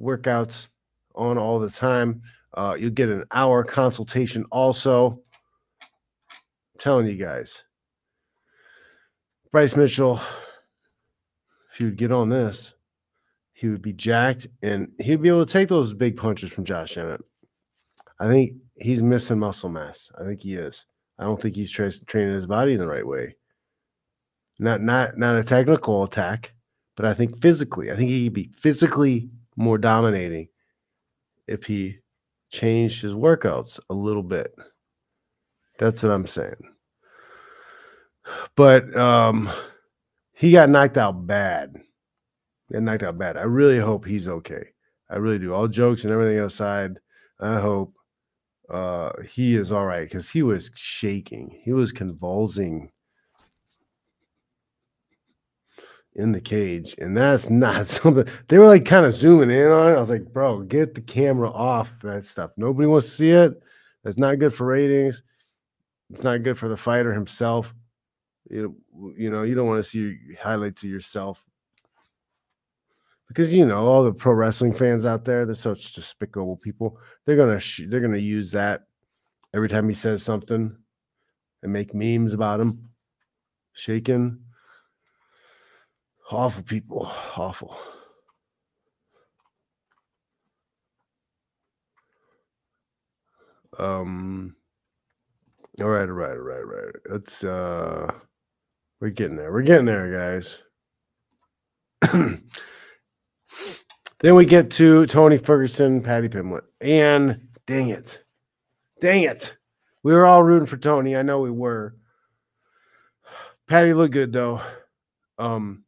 [0.00, 0.66] workouts
[1.14, 2.22] on all the time.
[2.54, 5.20] Uh, you'll get an hour consultation also.
[6.78, 7.62] Telling you guys,
[9.50, 10.20] Bryce Mitchell,
[11.70, 12.74] if he would get on this,
[13.54, 16.98] he would be jacked and he'd be able to take those big punches from Josh
[16.98, 17.22] Emmett.
[18.20, 20.10] I think he's missing muscle mass.
[20.20, 20.84] I think he is.
[21.18, 23.36] I don't think he's tra- training his body in the right way.
[24.58, 26.52] Not not not a technical attack,
[26.96, 27.90] but I think physically.
[27.90, 30.48] I think he could be physically more dominating
[31.46, 31.98] if he
[32.50, 34.54] changed his workouts a little bit.
[35.78, 36.56] That's what I'm saying.
[38.56, 39.50] But um
[40.34, 41.74] he got knocked out bad.
[42.72, 43.36] Got knocked out bad.
[43.36, 44.68] I really hope he's okay.
[45.08, 45.54] I really do.
[45.54, 46.98] All jokes and everything aside,
[47.40, 47.94] I hope
[48.68, 52.90] uh he is all right because he was shaking he was convulsing
[56.16, 59.92] in the cage and that's not something they were like kind of zooming in on
[59.92, 63.30] it i was like bro get the camera off that stuff nobody wants to see
[63.30, 63.62] it
[64.02, 65.22] that's not good for ratings
[66.10, 67.74] it's not good for the fighter himself.
[68.48, 68.76] You,
[69.16, 71.44] you know you don't want to see highlights of yourself.
[73.28, 77.36] Because you know all the pro wrestling fans out there they're such despicable people they're
[77.36, 78.86] gonna sh- they're gonna use that
[79.52, 80.76] every time he says something
[81.62, 82.88] and make memes about him.
[83.72, 84.38] Shaking
[86.30, 87.10] awful people.
[87.36, 87.76] Awful.
[93.78, 94.55] Um
[95.82, 98.12] all right all right all right all right let's uh
[99.00, 100.62] we're getting there we're getting there guys
[104.20, 108.22] Then we get to Tony Ferguson, Paddy Pimblett, and dang it,
[109.00, 109.56] dang it,
[110.02, 111.16] we were all rooting for Tony.
[111.16, 111.94] I know we were.
[113.68, 114.60] Paddy looked good though.
[115.38, 115.84] Um,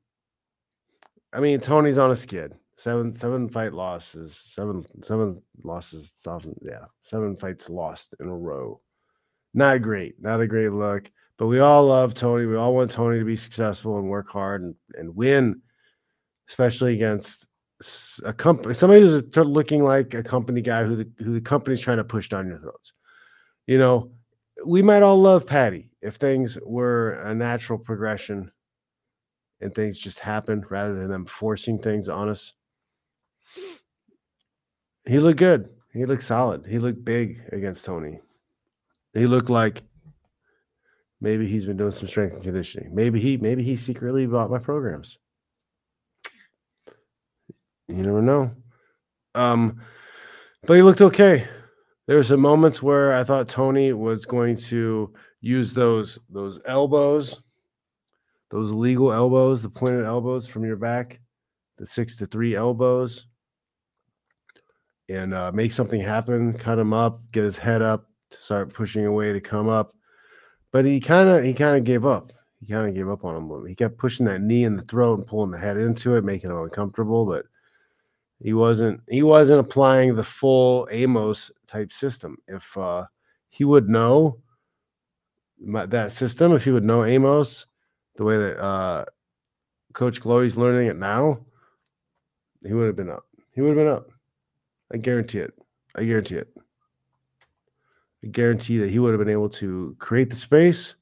[1.33, 6.85] I mean, Tony's on a skid, Seven seven fight losses, seven seven losses, seven, yeah,
[7.03, 8.81] seven fights lost in a row.
[9.55, 11.11] Not great, not a great look.
[11.39, 12.47] But we all love Tony.
[12.47, 15.63] We all want Tony to be successful and work hard and, and win,
[16.49, 17.47] especially against
[18.25, 21.99] a company, somebody who's looking like a company guy who the who the company's trying
[21.99, 22.93] to push down your throats.
[23.69, 24.11] You know,
[24.67, 28.51] we might all love Paddy if things were a natural progression
[29.61, 32.55] and things just happened rather than them forcing things on us.
[35.07, 35.71] He looked good.
[35.93, 36.67] He looked solid.
[36.67, 38.21] He looked big against Tony.
[39.15, 39.83] He looked like
[41.21, 42.95] maybe he's been doing some strength and conditioning.
[42.95, 45.19] Maybe he maybe he secretly bought my programs.
[47.89, 48.53] You never know.
[49.35, 49.81] Um,
[50.67, 51.47] but he looked okay.
[52.07, 57.43] There were some moments where I thought Tony was going to use those those elbows,
[58.51, 61.21] those legal elbows, the pointed elbows from your back,
[61.79, 63.27] the six to three elbows,
[65.09, 66.53] and uh, make something happen.
[66.53, 69.95] Cut him up, get his head up, start pushing away to come up.
[70.71, 72.33] But he kind of he kind of gave up.
[72.61, 73.67] He kind of gave up on him.
[73.67, 76.51] He kept pushing that knee in the throat and pulling the head into it, making
[76.51, 77.25] it uncomfortable.
[77.25, 77.47] But
[78.41, 82.37] he wasn't he wasn't applying the full Amos type system.
[82.47, 83.07] If uh,
[83.49, 84.39] he would know
[85.61, 87.67] my, that system, if he would know Amos
[88.17, 89.05] the way that uh,
[89.93, 91.41] Coach Glory's learning it now,
[92.67, 93.25] he would have been up.
[93.55, 94.09] He would have been up.
[94.93, 95.55] I guarantee it.
[95.95, 96.49] I guarantee it.
[98.25, 100.95] I guarantee that he would have been able to create the space,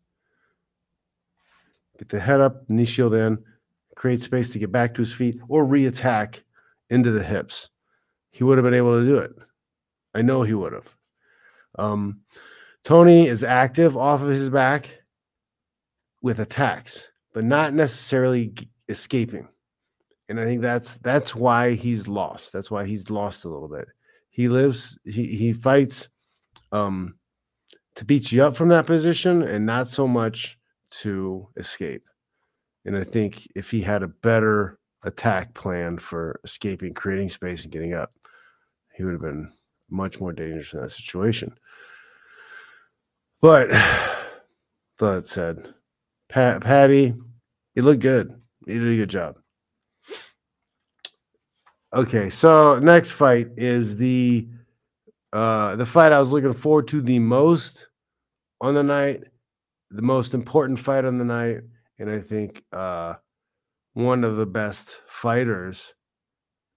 [1.98, 3.42] get the head up, knee shield in,
[3.94, 6.42] create space to get back to his feet, or re-attack
[6.90, 7.70] into the hips.
[8.31, 9.33] He would have been able to do it.
[10.14, 10.94] I know he would have.
[11.79, 12.20] Um,
[12.85, 14.90] Tony is active off of his back
[16.22, 18.55] with attacks, but not necessarily
[18.88, 19.48] escaping.
[20.29, 22.52] And I think that's that's why he's lost.
[22.52, 23.88] That's why he's lost a little bit.
[24.31, 26.09] He lives, he he fights
[26.72, 27.14] um,
[27.96, 30.59] to beat you up from that position and not so much
[30.90, 32.07] to escape.
[32.85, 37.72] And I think if he had a better attack plan for escaping, creating space, and
[37.72, 38.12] getting up,
[38.94, 39.52] he would have been
[39.90, 41.57] much more dangerous in that situation.
[43.40, 43.68] But
[44.98, 45.74] that said,
[46.29, 47.14] Pat, Paddy,
[47.74, 48.40] he looked good.
[48.66, 49.37] He did a good job.
[51.92, 54.46] Okay, so next fight is the
[55.37, 57.88] uh, the fight I was looking forward to the most
[58.62, 59.25] on the night,
[59.90, 61.59] the most important fight on the night,
[61.99, 63.16] and I think uh,
[63.92, 65.92] one of the best fighters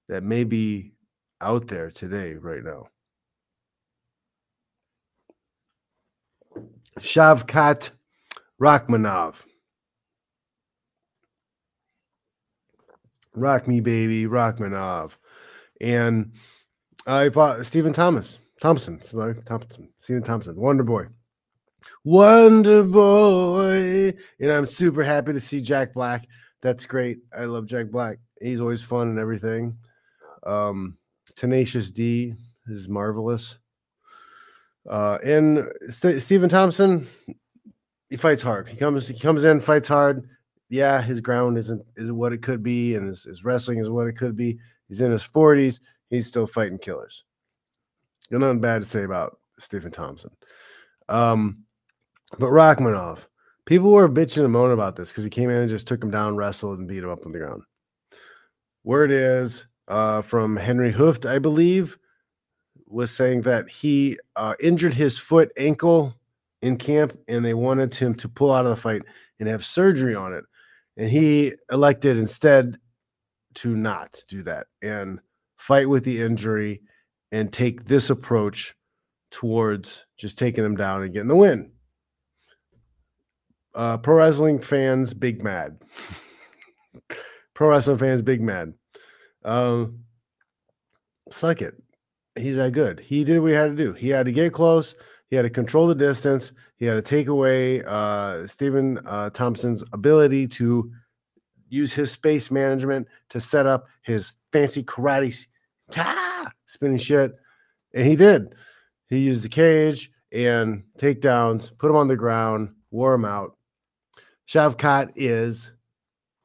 [0.09, 0.91] that may be
[1.39, 2.87] out there today, right now.
[6.99, 7.91] Shavkat
[8.61, 9.35] Rakhmonov.
[13.35, 15.11] Rock me, baby, Rakhmonov.
[15.79, 16.33] And
[17.07, 18.37] I fought Stephen Thomas.
[18.59, 18.99] Thompson,
[19.45, 21.05] Thompson, Stephen Thompson, Wonder Boy.
[22.03, 24.13] Wonder Boy.
[24.39, 26.27] And I'm super happy to see Jack Black.
[26.61, 27.19] That's great.
[27.37, 28.17] I love Jack Black.
[28.41, 29.77] He's always fun and everything.
[30.43, 30.97] Um,
[31.35, 32.33] Tenacious D
[32.67, 33.57] is marvelous.
[34.89, 37.07] Uh, and St- Stephen Thompson,
[38.09, 38.67] he fights hard.
[38.67, 40.27] He comes, he comes in, fights hard.
[40.69, 44.07] Yeah, his ground isn't is what it could be, and his, his wrestling is what
[44.07, 44.59] it could be.
[44.87, 45.79] He's in his 40s.
[46.09, 47.23] He's still fighting killers.
[48.31, 50.31] Got nothing bad to say about Stephen Thompson.
[51.07, 51.63] Um,
[52.37, 53.19] but Rakhmonov,
[53.65, 56.11] people were bitching and moaning about this because he came in and just took him
[56.11, 57.63] down, wrestled, and beat him up on the ground.
[58.83, 61.97] Word is uh, from Henry Hooft, I believe,
[62.87, 66.15] was saying that he uh, injured his foot ankle
[66.61, 69.01] in camp and they wanted him to pull out of the fight
[69.39, 70.43] and have surgery on it.
[70.97, 72.77] And he elected instead
[73.55, 75.19] to not do that and
[75.57, 76.81] fight with the injury
[77.31, 78.75] and take this approach
[79.31, 81.71] towards just taking them down and getting the win.
[83.75, 85.81] Uh, pro wrestling fans, big mad.
[87.53, 88.73] pro wrestling fans, big mad.
[89.45, 89.99] Um,
[91.29, 91.75] suck it.
[92.35, 92.99] He's that good.
[92.99, 93.93] He did what he had to do.
[93.93, 94.95] He had to get close.
[95.29, 96.51] He had to control the distance.
[96.77, 100.91] He had to take away uh, Stephen uh, Thompson's ability to
[101.69, 105.45] use his space management to set up his fancy karate
[105.95, 106.28] ah,
[106.69, 107.35] spinning shit.
[107.93, 108.53] And he did.
[109.07, 113.57] He used the cage and takedowns, put him on the ground, wore him out.
[114.47, 115.71] Shavkat is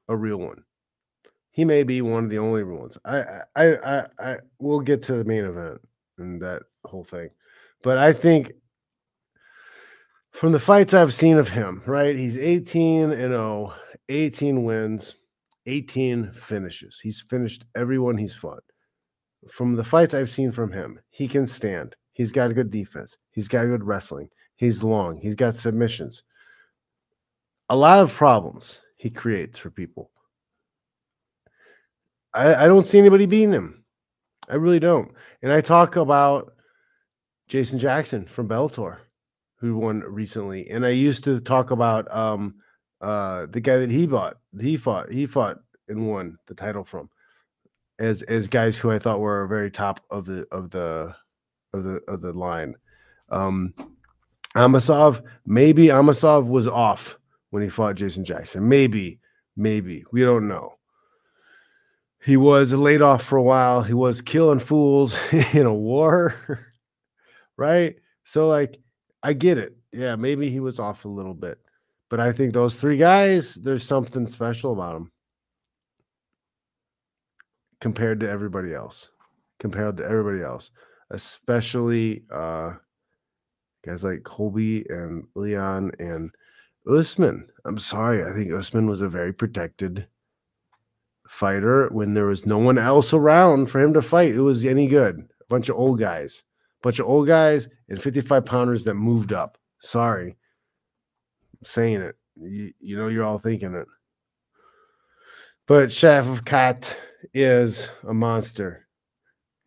[0.08, 0.64] a real one.
[1.50, 2.98] He may be one of the only real ones.
[3.04, 3.22] I,
[3.54, 5.80] I, I, I, we'll get to the main event
[6.18, 7.28] and that whole thing,
[7.82, 8.52] but I think
[10.32, 12.16] from the fights I've seen of him, right?
[12.16, 13.72] He's 18 and 0,
[14.08, 15.16] 18 wins.
[15.66, 17.00] 18 finishes.
[17.02, 18.62] He's finished everyone he's fought.
[19.50, 21.96] From the fights I've seen from him, he can stand.
[22.12, 23.16] He's got a good defense.
[23.32, 24.28] He's got good wrestling.
[24.56, 25.16] He's long.
[25.16, 26.22] He's got submissions.
[27.70, 30.10] A lot of problems he creates for people.
[32.32, 33.84] I, I don't see anybody beating him.
[34.48, 35.10] I really don't.
[35.42, 36.52] And I talk about
[37.48, 38.98] Jason Jackson from Bellator,
[39.56, 40.68] who won recently.
[40.70, 42.56] And I used to talk about um
[43.00, 47.08] uh the guy that he bought, he fought, he fought and won the title from
[47.98, 51.14] as as guys who I thought were very top of the of the
[51.72, 52.74] of the of the line.
[53.30, 53.74] Um
[54.56, 57.18] Amosov, maybe Amosov was off
[57.50, 58.68] when he fought Jason Jackson.
[58.68, 59.18] Maybe,
[59.56, 60.04] maybe.
[60.12, 60.74] We don't know.
[62.22, 63.82] He was laid off for a while.
[63.82, 65.16] He was killing fools
[65.54, 66.34] in a war.
[67.56, 67.96] right?
[68.22, 68.80] So, like,
[69.24, 69.76] I get it.
[69.92, 71.58] Yeah, maybe he was off a little bit.
[72.08, 75.10] But I think those three guys, there's something special about them
[77.84, 79.10] compared to everybody else.
[79.60, 80.70] Compared to everybody else,
[81.10, 82.72] especially uh
[83.84, 86.30] guys like Colby and Leon and
[86.90, 87.46] Usman.
[87.66, 88.24] I'm sorry.
[88.24, 90.06] I think Usman was a very protected
[91.28, 94.34] fighter when there was no one else around for him to fight.
[94.34, 95.18] It was any good.
[95.18, 96.42] A bunch of old guys,
[96.82, 99.58] bunch of old guys and 55 pounders that moved up.
[99.80, 100.28] Sorry.
[101.60, 102.16] I'm saying it.
[102.36, 103.88] You, you know, you're all thinking it.
[105.66, 106.94] But Shavkat
[107.34, 108.86] is a monster.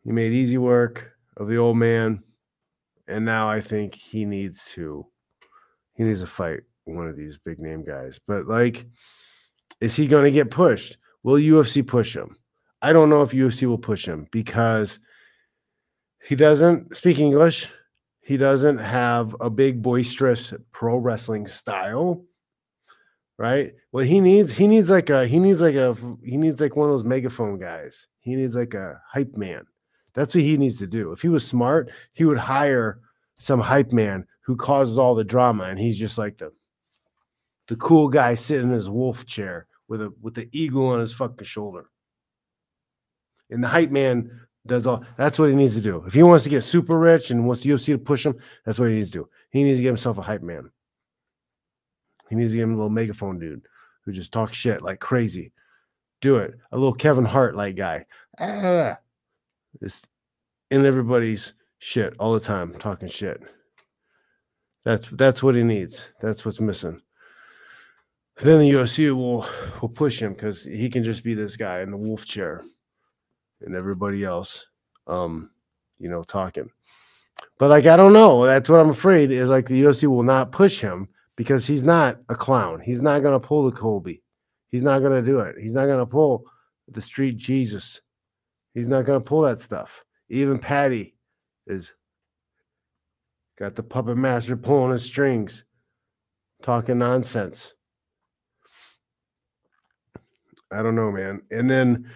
[0.03, 2.24] He made easy work of the old man
[3.07, 5.05] and now I think he needs to
[5.95, 8.20] he needs to fight one of these big name guys.
[8.28, 8.86] But like,
[9.82, 10.97] is he going to get pushed?
[11.24, 12.38] Will UFC push him?
[12.82, 14.99] I don't know if UFC will push him because
[16.24, 17.72] he doesn't speak English.
[18.22, 22.24] He doesn't have a big boisterous pro wrestling style.
[23.38, 23.74] Right?
[23.92, 26.90] What he needs, he needs like a he needs like a he needs like one
[26.90, 28.08] of those megaphone guys.
[28.20, 29.64] He needs like a hype man.
[30.14, 31.12] That's what he needs to do.
[31.12, 33.00] If he was smart, he would hire
[33.38, 36.52] some hype man who causes all the drama, and he's just like the
[37.68, 41.14] the cool guy sitting in his wolf chair with a with the eagle on his
[41.14, 41.90] fucking shoulder.
[43.50, 44.32] And the hype man
[44.66, 46.04] does all that's what he needs to do.
[46.08, 48.36] If he wants to get super rich and wants the UFC to push him,
[48.66, 49.30] that's what he needs to do.
[49.52, 50.70] He needs to get himself a hype man.
[52.30, 53.68] He needs to him a little megaphone dude
[54.04, 55.52] who just talks shit like crazy.
[56.22, 56.56] Do it.
[56.72, 58.06] A little Kevin Hart like guy.
[58.40, 58.98] Ah,
[59.82, 60.02] it's
[60.72, 63.42] in everybody's shit all the time, talking shit.
[64.84, 66.08] That's that's what he needs.
[66.22, 67.02] That's what's missing.
[68.42, 69.46] Then the UFC will
[69.82, 72.64] will push him because he can just be this guy in the wolf chair,
[73.62, 74.66] and everybody else,
[75.08, 75.50] um,
[76.00, 76.70] you know, talking.
[77.60, 78.46] But like I don't know.
[78.46, 82.18] That's what I'm afraid is like the UFC will not push him because he's not
[82.28, 82.82] a clown.
[82.82, 84.22] He's not gonna pull the Colby.
[84.70, 85.56] He's not gonna do it.
[85.58, 86.44] He's not gonna pull
[86.90, 88.02] the street Jesus.
[88.74, 90.04] He's not gonna pull that stuff.
[90.30, 91.16] Even Paddy
[91.68, 91.94] is
[93.58, 95.64] got the puppet master pulling his strings,
[96.64, 97.74] talking nonsense.
[100.72, 101.42] I don't know, man.
[101.52, 102.12] And then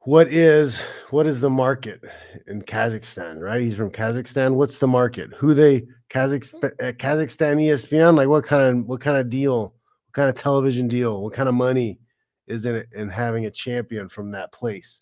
[0.00, 0.80] what is
[1.10, 2.00] what is the market
[2.46, 3.60] in Kazakhstan, right?
[3.60, 4.54] He's from Kazakhstan.
[4.54, 5.32] What's the market?
[5.34, 6.64] Who they Mm.
[6.64, 8.16] Uh, Kazakhstan Kazakhstan ESPN?
[8.16, 9.62] Like what kind of what kind of deal?
[9.62, 11.22] What kind of television deal?
[11.22, 12.00] What kind of money
[12.46, 15.00] is in it in having a champion from that place?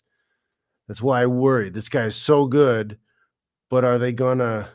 [0.87, 1.69] That's why I worry.
[1.69, 2.97] This guy is so good,
[3.69, 4.69] but are they gonna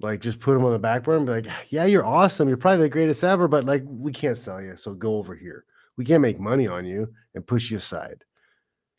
[0.00, 2.48] like just put him on the back burner and be like, yeah, you're awesome.
[2.48, 4.76] You're probably the greatest ever, but like we can't sell you.
[4.76, 5.64] So go over here.
[5.96, 8.24] We can't make money on you and push you aside.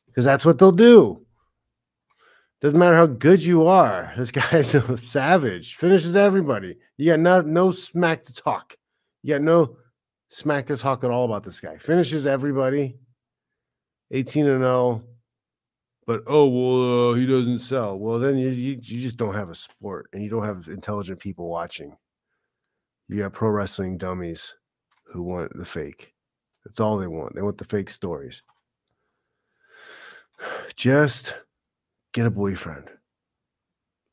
[0.07, 1.26] Because that's what they'll do.
[2.62, 4.14] Doesn't matter how good you are.
[4.18, 5.76] This guy's a savage.
[5.76, 6.78] Finishes everybody.
[6.97, 8.76] You got no, no smack to talk.
[9.24, 9.78] You got no
[10.28, 11.78] smack to talk at all about this guy.
[11.78, 12.97] Finishes everybody.
[14.12, 15.03] 18 and 0
[16.05, 19.49] but oh well uh, he doesn't sell well then you, you you just don't have
[19.49, 21.95] a sport and you don't have intelligent people watching
[23.07, 24.53] you got pro wrestling dummies
[25.05, 26.14] who want the fake
[26.66, 28.43] that's all they want they want the fake stories
[30.76, 31.34] just
[32.14, 32.88] get a boyfriend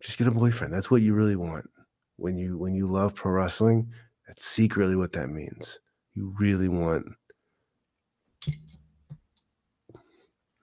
[0.03, 1.69] just get a boyfriend that's what you really want
[2.17, 3.91] when you when you love pro wrestling
[4.27, 5.79] that's secretly what that means
[6.15, 7.05] you really want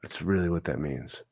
[0.06, 1.24] that's really what that means.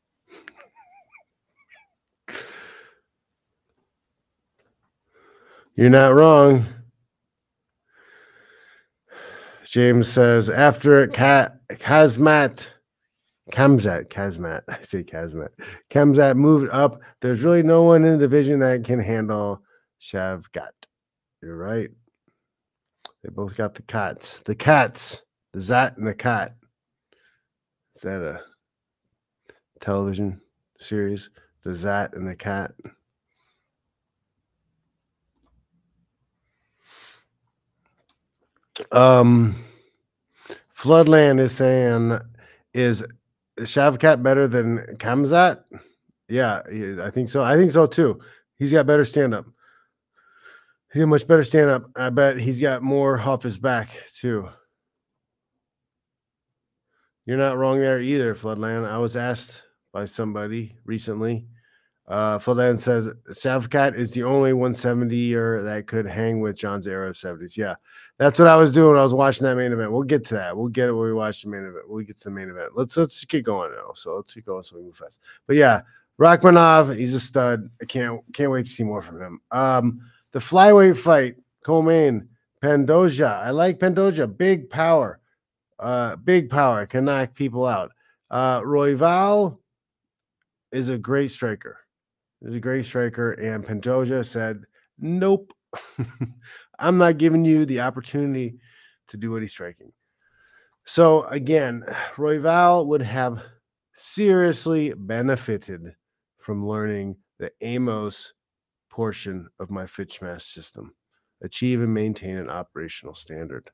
[5.76, 6.66] You're not wrong.
[9.64, 12.66] James says after Kat Kazmat
[13.52, 15.50] Khamzat Kazmat I say Kazmat
[15.90, 17.00] Khamzat moved up.
[17.20, 19.62] There's really no one in the division that can handle
[20.00, 20.72] Shavkat.
[21.42, 21.90] You're right.
[23.22, 24.40] They both got the cats.
[24.40, 25.22] The cats.
[25.52, 26.56] The Zat and the Cat.
[27.94, 28.40] Is that a
[29.78, 30.40] television
[30.80, 31.30] series?
[31.62, 32.72] The Zat and the Cat.
[38.90, 39.54] Um,
[40.76, 42.18] Floodland is saying,
[42.72, 43.04] is
[43.60, 45.62] Shavkat better than Khamzat?
[46.28, 46.62] Yeah,
[47.02, 47.42] I think so.
[47.42, 48.20] I think so too.
[48.58, 49.46] He's got better stand up.
[50.92, 51.84] He's got much better stand up.
[51.96, 54.48] I bet he's got more off his back too.
[57.26, 58.86] You're not wrong there either, Floodland.
[58.86, 61.46] I was asked by somebody recently
[62.06, 67.16] uh, Floodland says Shavkat is the only 170er that could hang with Jon's era of
[67.16, 67.56] 70s.
[67.56, 67.76] Yeah,
[68.18, 68.98] that's what I was doing.
[68.98, 69.90] I was watching that main event.
[69.90, 70.56] We'll get to that.
[70.56, 71.88] We'll get it when we watch the main event.
[71.88, 72.72] We'll get to the main event.
[72.74, 73.92] Let's let's get going now.
[73.94, 75.20] So let's keep going so we move fast.
[75.46, 75.80] But yeah,
[76.20, 77.70] Rakhmonov, he's a stud.
[77.80, 79.40] I can't can't wait to see more from him.
[79.50, 80.00] Um,
[80.32, 82.28] the flyweight fight, co-main,
[82.62, 83.40] Pantoja.
[83.40, 84.36] I like Pantoja.
[84.36, 85.20] Big power.
[85.78, 87.92] Uh, big power can knock people out.
[88.30, 89.58] Uh, Royval
[90.70, 91.83] is a great striker.
[92.44, 93.32] A great striker.
[93.32, 94.64] And Pantoja said,
[94.98, 95.52] Nope,
[96.78, 98.56] I'm not giving you the opportunity
[99.08, 99.92] to do any striking.
[100.84, 101.84] So again,
[102.16, 103.42] Royval would have
[103.94, 105.94] seriously benefited
[106.38, 108.32] from learning the Amos
[108.90, 110.94] portion of my Fitch Smash system.
[111.42, 113.70] Achieve and maintain an operational standard.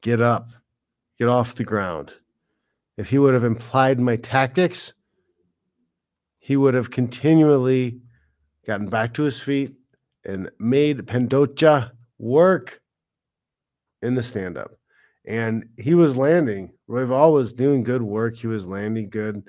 [0.00, 0.50] Get up,
[1.18, 2.12] get off the ground.
[2.96, 4.94] If he would have implied my tactics,
[6.38, 8.00] he would have continually
[8.66, 9.74] gotten back to his feet
[10.24, 12.80] and made Pantoja work
[14.02, 14.72] in the stand up.
[15.26, 16.72] And he was landing.
[16.88, 18.36] Royval was doing good work.
[18.36, 19.42] He was landing good.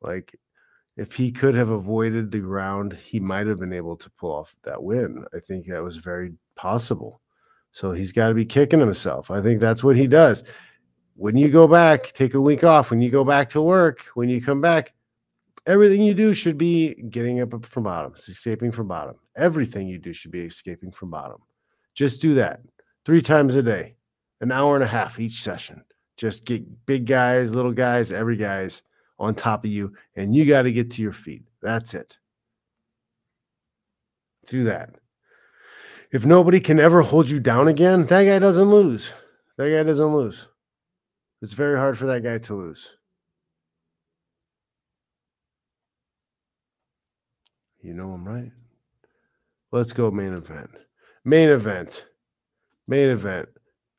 [0.00, 0.34] Like,
[0.96, 4.54] if he could have avoided the ground, he might have been able to pull off
[4.64, 5.24] that win.
[5.34, 7.20] I think that was very possible.
[7.72, 9.30] So he's got to be kicking himself.
[9.30, 10.42] I think that's what he does.
[11.14, 12.90] When you go back, take a week off.
[12.90, 14.92] When you go back to work, when you come back,
[15.66, 19.16] everything you do should be getting up from bottom, escaping from bottom.
[19.36, 21.38] Everything you do should be escaping from bottom.
[21.94, 22.60] Just do that
[23.04, 23.96] three times a day,
[24.40, 25.84] an hour and a half each session.
[26.16, 28.82] Just get big guys, little guys, every guy's
[29.18, 31.42] on top of you, and you got to get to your feet.
[31.62, 32.16] That's it.
[34.46, 34.96] Do that.
[36.12, 39.12] If nobody can ever hold you down again, that guy doesn't lose.
[39.56, 40.48] That guy doesn't lose.
[41.42, 42.96] It's very hard for that guy to lose.
[47.82, 48.52] You know I'm right.
[49.72, 50.70] Let's go main event.
[51.24, 52.04] Main event.
[52.88, 53.48] Main event.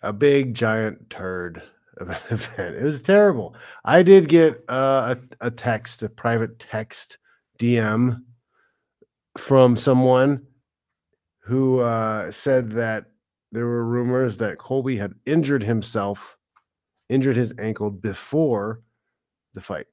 [0.02, 1.62] A big giant turd
[1.98, 2.76] of an event.
[2.76, 3.56] It was terrible.
[3.86, 7.18] I did get uh, a, a text, a private text
[7.60, 8.22] DM
[9.38, 10.46] from someone
[11.40, 13.06] who uh, said that
[13.52, 16.38] there were rumors that Colby had injured himself,
[17.10, 18.82] injured his ankle before
[19.54, 19.88] the fight.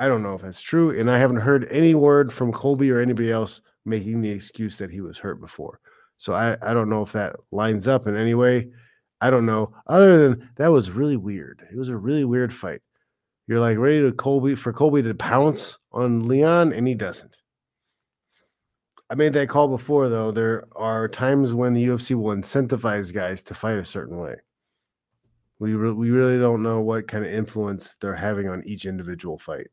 [0.00, 0.98] I don't know if that's true.
[0.98, 4.90] And I haven't heard any word from Colby or anybody else making the excuse that
[4.90, 5.78] he was hurt before.
[6.16, 8.70] So I, I don't know if that lines up in any way.
[9.20, 9.74] I don't know.
[9.86, 11.66] Other than that was really weird.
[11.70, 12.80] It was a really weird fight.
[13.46, 17.36] You're like ready to Colby for Colby to pounce on Leon, and he doesn't.
[19.10, 20.30] I made that call before, though.
[20.30, 24.36] There are times when the UFC will incentivize guys to fight a certain way.
[25.58, 29.36] We, re- we really don't know what kind of influence they're having on each individual
[29.36, 29.66] fight.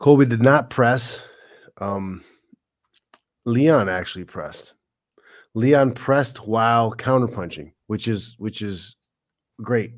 [0.00, 1.20] Colby did not press.
[1.78, 2.24] Um,
[3.44, 4.74] Leon actually pressed.
[5.54, 8.96] Leon pressed while counterpunching, which is which is
[9.62, 9.92] great.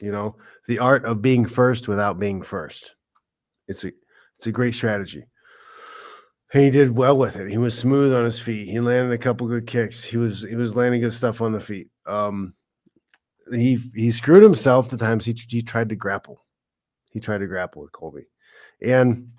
[0.00, 0.36] You know,
[0.66, 2.94] the art of being first without being first.
[3.68, 3.92] It's a
[4.36, 5.24] it's a great strategy.
[6.52, 7.48] He did well with it.
[7.48, 8.68] He was smooth on his feet.
[8.68, 10.02] He landed a couple good kicks.
[10.02, 11.88] He was he was landing good stuff on the feet.
[12.06, 12.54] Um,
[13.52, 16.44] he he screwed himself the times he he tried to grapple.
[17.10, 18.26] He tried to grapple with Colby.
[18.82, 19.30] And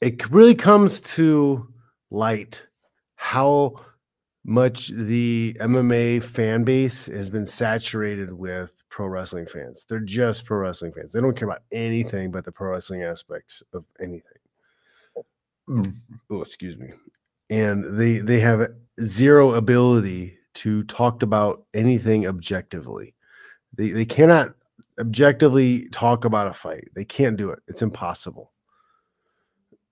[0.00, 1.68] it really comes to
[2.10, 2.62] light
[3.16, 3.74] how
[4.44, 9.84] much the MMA fan base has been saturated with pro wrestling fans.
[9.88, 11.12] They're just pro wrestling fans.
[11.12, 14.22] They don't care about anything but the pro wrestling aspects of anything.
[15.68, 15.96] Mm,
[16.30, 16.90] oh, excuse me.
[17.50, 18.68] And they they have
[19.04, 23.14] zero ability to talk about anything objectively.
[23.74, 24.54] They they cannot
[25.00, 26.88] objectively talk about a fight.
[26.94, 27.60] They can't do it.
[27.66, 28.52] It's impossible.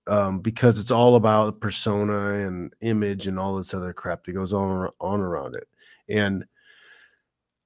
[0.07, 4.53] Um, because it's all about persona and image and all this other crap that goes
[4.53, 5.67] on on around it.
[6.07, 6.45] And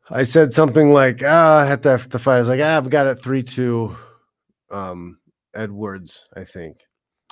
[0.09, 2.35] I said something like, ah, I have to have the fight.
[2.35, 3.95] I was like, ah, I've got it three two,
[4.71, 5.19] um,
[5.53, 6.79] Edwards, I think.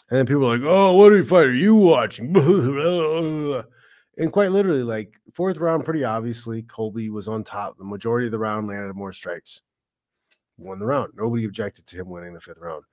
[0.09, 1.51] And then people are like, oh, what are you fighting?
[1.51, 2.34] are you watching?
[4.18, 7.78] And quite literally, like fourth round, pretty obviously, Colby was on top.
[7.78, 9.62] The majority of the round landed more strikes.
[10.62, 11.14] Won the round.
[11.16, 12.84] Nobody objected to him winning the fifth round.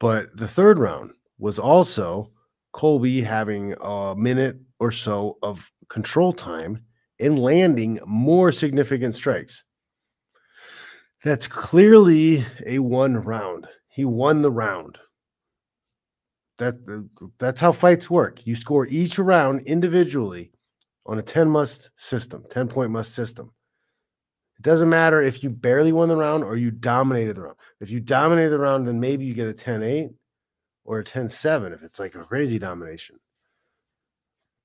[0.00, 2.30] But the third round was also
[2.72, 6.84] Colby having a minute or so of control time
[7.20, 9.64] and landing more significant strikes.
[11.22, 13.66] That's clearly a one round.
[13.88, 14.98] He won the round.
[16.58, 16.74] That
[17.38, 18.46] that's how fights work.
[18.46, 20.52] You score each round individually
[21.06, 23.53] on a 10 must system, 10 point must system.
[24.56, 27.56] It doesn't matter if you barely won the round or you dominated the round.
[27.80, 30.10] If you dominated the round, then maybe you get a 10 8
[30.84, 33.18] or a 10 7 if it's like a crazy domination.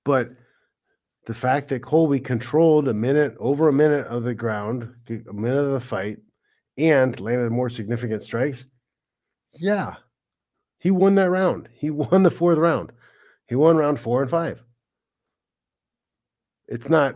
[0.06, 0.30] But
[1.26, 5.60] the fact that Colby controlled a minute, over a minute of the ground, a minute
[5.60, 6.18] of the fight,
[6.78, 8.66] and landed more significant strikes,
[9.54, 9.96] yeah,
[10.80, 11.70] he won that round.
[11.74, 12.92] He won the fourth round.
[13.48, 14.62] He won round four and five.
[16.68, 17.16] It's not,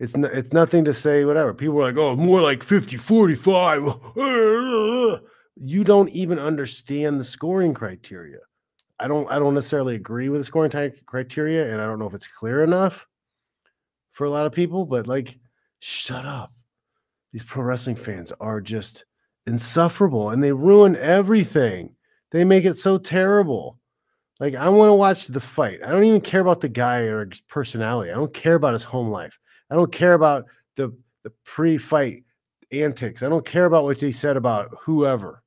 [0.00, 1.52] it's not, it's nothing to say whatever.
[1.52, 3.94] People are like, oh, more like 50, 45.
[5.56, 8.38] you don't even understand the scoring criteria.
[8.98, 10.72] I don't I don't necessarily agree with the scoring
[11.06, 13.06] criteria, and I don't know if it's clear enough
[14.12, 15.38] for a lot of people, but like,
[15.78, 16.52] shut up.
[17.32, 19.04] These pro wrestling fans are just
[19.46, 21.94] insufferable and they ruin everything.
[22.30, 23.78] They make it so terrible.
[24.38, 25.80] Like, I want to watch the fight.
[25.84, 28.10] I don't even care about the guy or his personality.
[28.10, 29.38] I don't care about his home life.
[29.70, 30.46] I don't care about
[30.76, 30.92] the,
[31.22, 32.24] the pre fight
[32.72, 33.22] antics.
[33.22, 35.42] I don't care about what they said about whoever.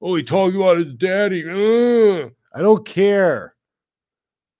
[0.00, 1.42] Oh, he talked about his daddy.
[1.48, 2.32] Ugh.
[2.54, 3.54] I don't care.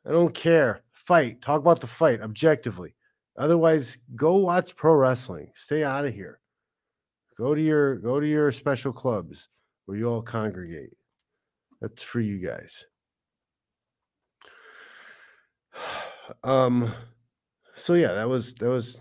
[0.06, 0.82] I don't care.
[0.92, 1.40] Fight.
[1.42, 2.94] Talk about the fight objectively.
[3.38, 5.50] Otherwise, go watch pro wrestling.
[5.54, 6.40] Stay out of here.
[7.36, 9.48] Go to your go to your special clubs
[9.84, 10.96] where you all congregate.
[11.80, 12.84] That's for you guys.
[16.42, 16.92] Um
[17.76, 19.00] so yeah, that was that was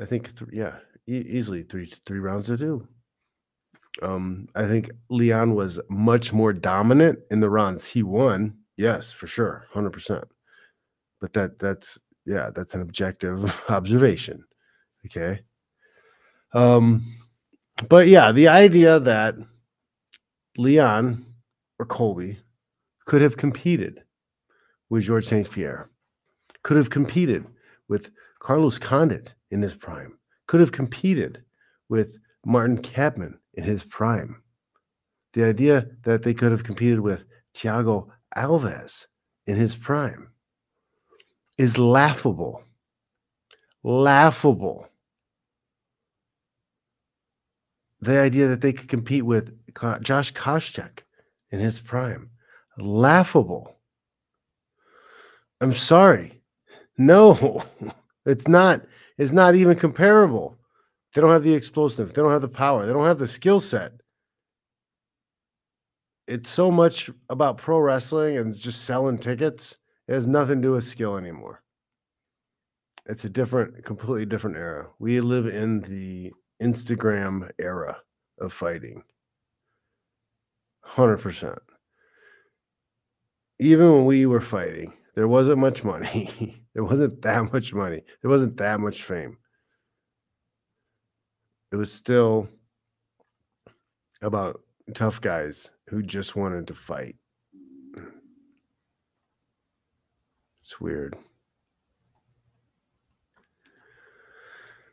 [0.00, 0.76] I think th- yeah,
[1.06, 2.86] e- easily three three rounds to two.
[4.02, 8.56] Um I think Leon was much more dominant in the rounds he won.
[8.76, 10.22] Yes, for sure, 100%.
[11.20, 14.44] But that that's yeah, that's an objective observation.
[15.06, 15.40] Okay.
[16.52, 17.02] Um,
[17.88, 19.34] but yeah, the idea that
[20.56, 21.24] Leon
[21.78, 22.38] or Colby
[23.06, 24.02] could have competed
[24.90, 25.50] with George St.
[25.50, 25.90] Pierre,
[26.62, 27.46] could have competed
[27.88, 31.42] with Carlos Condit in his prime, could have competed
[31.88, 34.42] with Martin Kampmann in his prime.
[35.32, 37.24] The idea that they could have competed with
[37.54, 39.06] Thiago Alves
[39.46, 40.30] in his prime
[41.58, 42.62] is laughable.
[43.82, 44.86] Laughable.
[48.00, 49.58] The idea that they could compete with
[50.02, 51.00] Josh Koscheck
[51.50, 52.30] in his prime.
[52.78, 53.76] Laughable.
[55.60, 56.40] I'm sorry.
[56.96, 57.64] No,
[58.26, 58.82] it's not.
[59.18, 60.56] It's not even comparable.
[61.14, 62.08] They don't have the explosive.
[62.12, 62.86] They don't have the power.
[62.86, 63.92] They don't have the skill set.
[66.26, 69.76] It's so much about pro wrestling and just selling tickets
[70.08, 71.62] it has nothing to do with skill anymore.
[73.06, 74.88] It's a different, completely different era.
[74.98, 77.98] We live in the Instagram era
[78.40, 79.02] of fighting.
[80.86, 81.58] 100%.
[83.60, 86.62] Even when we were fighting, there wasn't much money.
[86.74, 88.04] there wasn't that much money.
[88.22, 89.36] There wasn't that much fame.
[91.72, 92.48] It was still
[94.22, 94.60] about
[94.94, 97.16] tough guys who just wanted to fight.
[100.62, 101.16] It's weird.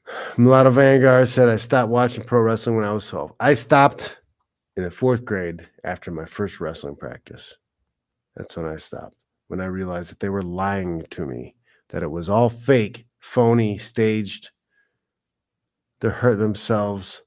[0.38, 3.32] Mulatto Vanguard said I stopped watching pro wrestling when I was 12.
[3.39, 4.17] I stopped
[4.76, 7.57] in the fourth grade after my first wrestling practice.
[8.36, 9.15] That's when I stopped.
[9.47, 11.55] When I realized that they were lying to me,
[11.89, 14.49] that it was all fake, phony, staged
[16.01, 17.23] to hurt themselves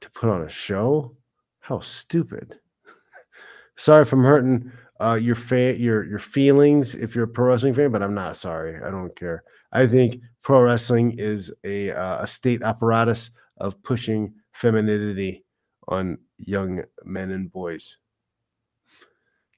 [0.00, 1.16] to put on a show.
[1.60, 2.54] How stupid.
[3.76, 7.74] Sorry if I'm hurting uh, your fa- your your feelings if you're a pro wrestling
[7.74, 8.82] fan, but I'm not sorry.
[8.82, 9.44] I don't care.
[9.72, 15.44] I think pro wrestling is a uh, a state apparatus of pushing femininity
[15.88, 17.98] on young men and boys,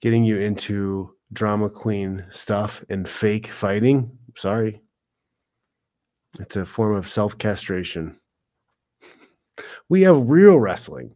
[0.01, 4.11] getting you into drama queen stuff and fake fighting.
[4.37, 4.81] Sorry,
[6.39, 8.18] it's a form of self castration.
[9.89, 11.14] we have real wrestling.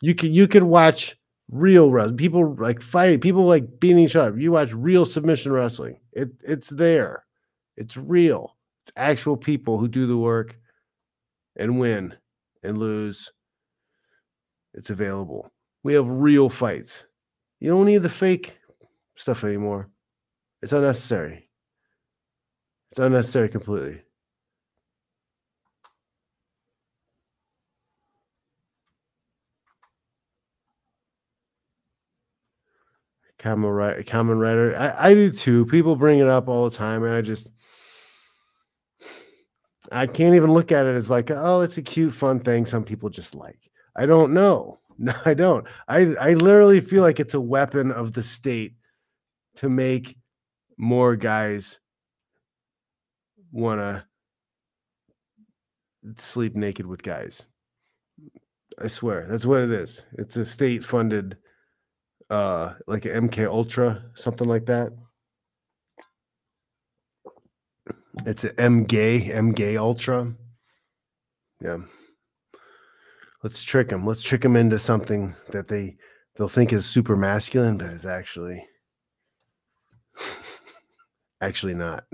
[0.00, 1.16] You can you can watch
[1.50, 2.16] real wrestling.
[2.16, 3.20] People like fight.
[3.20, 4.38] People like beating each other.
[4.38, 5.98] You watch real submission wrestling.
[6.12, 7.24] It it's there.
[7.76, 8.56] It's real.
[8.82, 10.58] It's actual people who do the work
[11.56, 12.14] and win
[12.62, 13.32] and lose.
[14.74, 15.50] It's available.
[15.82, 17.04] We have real fights.
[17.60, 18.57] You don't need the fake
[19.18, 19.90] stuff anymore.
[20.62, 21.48] It's unnecessary.
[22.90, 24.00] It's unnecessary completely.
[33.38, 34.76] Common right, common writer.
[34.76, 35.64] I, I do too.
[35.66, 37.50] People bring it up all the time, and I just
[39.92, 42.66] I can't even look at it as like, oh, it's a cute, fun thing.
[42.66, 43.58] Some people just like.
[43.96, 44.78] I don't know.
[45.00, 45.64] No, I don't.
[45.86, 48.74] I I literally feel like it's a weapon of the state
[49.58, 50.16] to make
[50.76, 51.80] more guys
[53.50, 54.04] want to
[56.16, 57.44] sleep naked with guys.
[58.80, 60.06] I swear, that's what it is.
[60.12, 61.36] It's a state funded
[62.30, 64.92] uh like an MK Ultra, something like that.
[68.26, 70.32] It's an M gay, M gay ultra.
[71.60, 71.78] Yeah.
[73.42, 74.06] Let's trick them.
[74.06, 75.96] Let's trick them into something that they
[76.36, 78.64] they'll think is super masculine, but it's actually
[81.40, 82.04] actually not.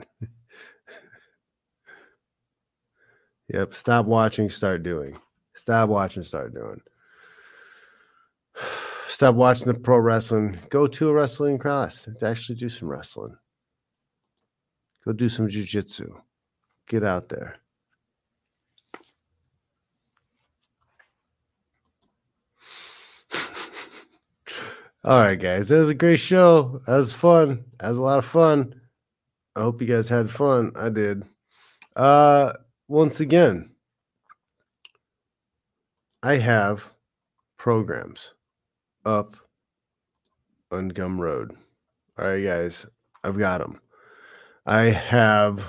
[3.48, 3.74] yep.
[3.74, 5.18] Stop watching, start doing.
[5.54, 6.80] Stop watching, start doing.
[9.08, 10.58] Stop watching the pro wrestling.
[10.70, 12.08] Go to a wrestling class.
[12.22, 13.36] Actually do some wrestling.
[15.04, 16.10] Go do some jujitsu.
[16.88, 17.56] Get out there.
[25.04, 25.68] All right, guys.
[25.68, 26.80] That was a great show.
[26.86, 27.62] That was fun.
[27.78, 28.74] That was a lot of fun.
[29.54, 30.72] I hope you guys had fun.
[30.76, 31.24] I did.
[31.94, 32.54] Uh
[32.88, 33.70] once again,
[36.22, 36.84] I have
[37.58, 38.32] programs
[39.04, 39.36] up
[40.70, 41.50] on Gumroad.
[42.18, 42.86] All right, guys.
[43.22, 43.80] I've got them.
[44.64, 45.62] I have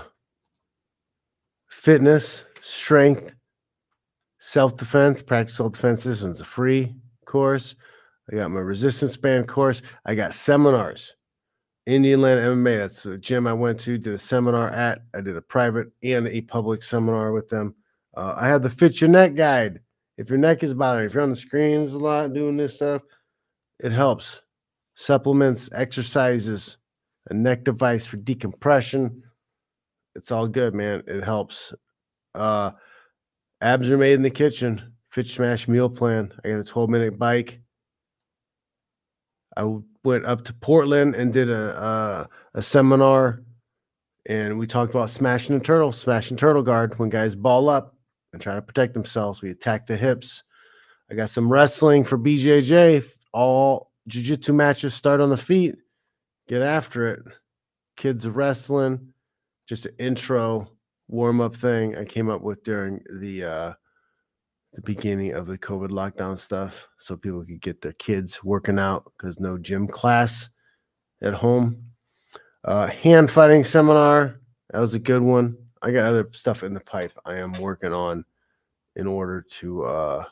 [1.68, 3.36] fitness, strength,
[4.40, 6.06] self defense, practice self defense.
[6.06, 7.76] One's a free course.
[8.32, 9.82] I got my resistance band course.
[10.06, 11.16] I got seminars.
[11.86, 12.78] Indian Land MMA.
[12.78, 15.04] That's the gym I went to, did a seminar at.
[15.14, 17.76] I did a private and a public seminar with them.
[18.18, 19.80] Uh, I have the Fit Your Neck guide.
[20.18, 23.02] If your neck is bothering, if you're on the screens a lot doing this stuff,
[23.80, 24.42] it helps.
[24.96, 26.78] Supplements, exercises,
[27.30, 29.22] a neck device for decompression.
[30.16, 31.04] It's all good, man.
[31.06, 31.74] It helps.
[32.34, 32.72] Uh,
[33.60, 34.94] abs are made in the kitchen.
[35.10, 36.32] Fitch Smash meal plan.
[36.44, 37.60] I got a 12 minute bike.
[39.58, 43.42] I went up to Portland and did a a, a seminar,
[44.26, 47.96] and we talked about smashing the turtle, smashing turtle guard when guys ball up
[48.34, 49.42] and try to protect themselves.
[49.42, 50.44] We attack the hips.
[51.10, 53.06] I got some wrestling for BJJ.
[53.34, 55.76] All jiu-jitsu matches start on the feet
[56.48, 57.24] get after it.
[57.98, 59.14] Kids wrestling,
[59.68, 60.70] just an intro
[61.08, 63.74] warm up thing I came up with during the uh,
[64.76, 69.12] the beginning of the COVID lockdown stuff, so people could get their kids working out
[69.18, 70.50] because no gym class
[71.22, 71.82] at home.
[72.64, 74.40] Uh, hand fighting seminar
[74.72, 75.58] that was a good one.
[75.82, 78.26] I got other stuff in the pipe I am working on
[78.96, 80.24] in order to uh,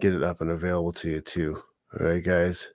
[0.00, 1.62] get it up and available to you too.
[1.98, 2.68] All right, guys.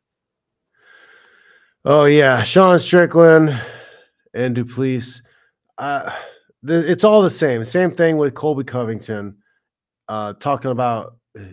[1.83, 3.61] Oh yeah, Sean Strickland
[4.33, 5.21] and du Plessis.
[5.77, 6.11] Uh,
[6.63, 7.63] the, it's all the same.
[7.63, 9.37] Same thing with Colby Covington.
[10.07, 11.43] Uh, talking about uh,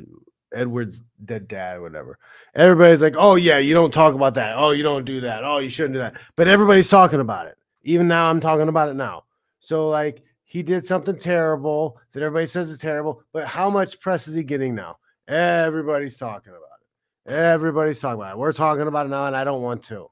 [0.54, 2.18] Edward's dead dad, whatever.
[2.54, 4.54] Everybody's like, "Oh yeah, you don't talk about that.
[4.56, 5.44] Oh, you don't do that.
[5.44, 7.56] Oh, you shouldn't do that." But everybody's talking about it.
[7.82, 9.24] Even now, I'm talking about it now.
[9.60, 13.22] So like, he did something terrible that everybody says is terrible.
[13.32, 14.98] But how much press is he getting now?
[15.28, 17.34] Everybody's talking about it.
[17.34, 18.38] Everybody's talking about it.
[18.38, 20.08] We're talking about it now, and I don't want to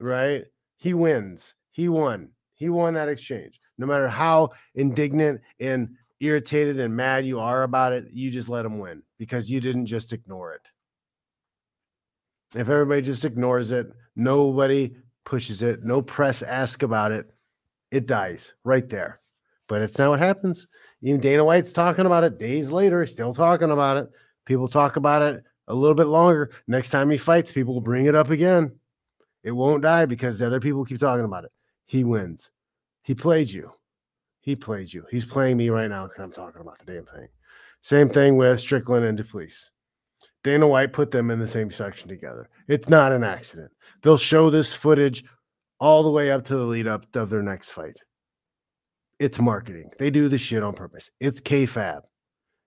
[0.00, 0.44] right?
[0.78, 1.54] He wins.
[1.70, 2.30] He won.
[2.54, 3.60] He won that exchange.
[3.78, 8.64] No matter how indignant and irritated and mad you are about it, you just let
[8.64, 10.60] him win because you didn't just ignore it.
[12.54, 14.94] If everybody just ignores it, nobody
[15.24, 17.30] pushes it, no press asks about it,
[17.90, 19.20] it dies right there.
[19.68, 20.66] But it's not what happens.
[21.00, 24.08] Even Dana White's talking about it days later, still talking about it.
[24.44, 26.50] People talk about it a little bit longer.
[26.66, 28.72] Next time he fights, people will bring it up again.
[29.44, 31.52] It won't die because the other people keep talking about it.
[31.86, 32.50] He wins.
[33.02, 33.70] He played you.
[34.40, 35.04] He played you.
[35.10, 37.28] He's playing me right now because I'm talking about the damn thing.
[37.82, 39.70] Same thing with Strickland and du Plessis.
[40.42, 42.48] Dana White put them in the same section together.
[42.66, 43.70] It's not an accident.
[44.02, 45.24] They'll show this footage
[45.78, 47.98] all the way up to the lead up of their next fight.
[49.18, 49.90] It's marketing.
[49.98, 51.10] They do the shit on purpose.
[51.20, 52.02] It's kayfabe.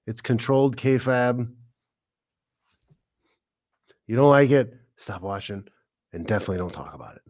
[0.06, 1.52] It's controlled kayfabe.
[4.06, 4.74] You don't like it?
[4.98, 5.64] Stop watching
[6.12, 7.22] and definitely don't talk about it.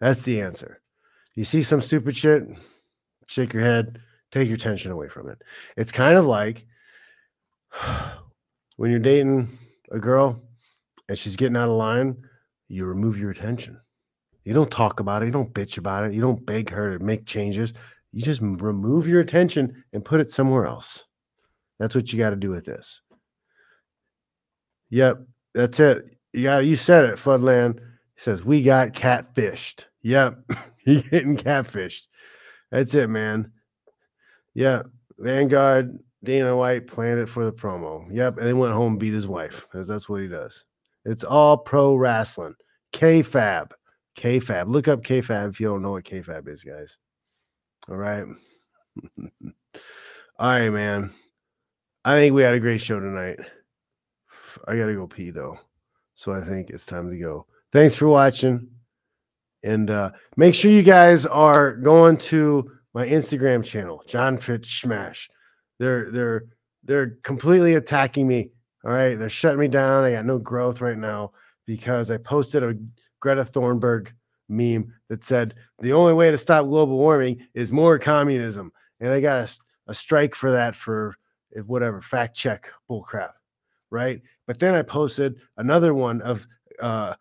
[0.00, 0.80] That's the answer.
[1.34, 2.44] You see some stupid shit,
[3.28, 4.00] shake your head,
[4.32, 5.38] take your attention away from it.
[5.76, 6.66] It's kind of like
[8.76, 9.48] when you're dating
[9.92, 10.42] a girl
[11.08, 12.16] and she's getting out of line,
[12.68, 13.80] you remove your attention.
[14.44, 15.26] You don't talk about it.
[15.26, 16.12] You don't bitch about it.
[16.12, 17.74] You don't beg her to make changes.
[18.12, 21.04] You just remove your attention and put it somewhere else.
[21.78, 23.00] That's what you got to do with this.
[24.90, 25.20] Yep,
[25.54, 26.04] that's it.
[26.32, 27.78] You got you said it, Floodland.
[27.78, 29.84] He says, We got catfished.
[30.02, 30.38] Yep,
[30.84, 32.07] he getting catfished.
[32.70, 33.52] That's it, man.
[34.54, 34.82] Yeah,
[35.18, 38.06] Vanguard, Dana White planned it for the promo.
[38.10, 38.38] Yep.
[38.38, 40.64] And he went home and beat his wife because that's what he does.
[41.04, 42.54] It's all pro wrestling.
[42.92, 43.70] kayfabe.
[44.14, 44.68] K Fab.
[44.68, 46.98] Look up kayfabe if you don't know what kayfabe is, guys.
[47.88, 48.24] All right.
[50.38, 51.12] all right, man.
[52.04, 53.38] I think we had a great show tonight.
[54.66, 55.58] I got to go pee though.
[56.16, 57.46] So I think it's time to go.
[57.72, 58.68] Thanks for watching.
[59.62, 65.28] And uh, make sure you guys are going to my Instagram channel, Jon Fitch Smash.
[65.78, 66.44] They're they're
[66.84, 68.50] they're completely attacking me.
[68.84, 70.04] All right, they're shutting me down.
[70.04, 71.32] I got no growth right now
[71.66, 72.74] because I posted a
[73.20, 74.08] Greta Thunberg
[74.48, 79.20] meme that said the only way to stop global warming is more communism, and I
[79.20, 81.16] got a, a strike for that for
[81.56, 83.32] eh, whatever fact check bullcrap,
[83.90, 84.22] right?
[84.46, 86.46] But then I posted another one of
[86.80, 87.14] uh,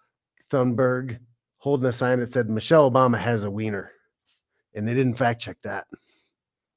[0.49, 1.19] Thunberg
[1.67, 3.91] holding a sign that said Michelle Obama has a wiener,
[4.73, 5.85] and they didn't fact check that.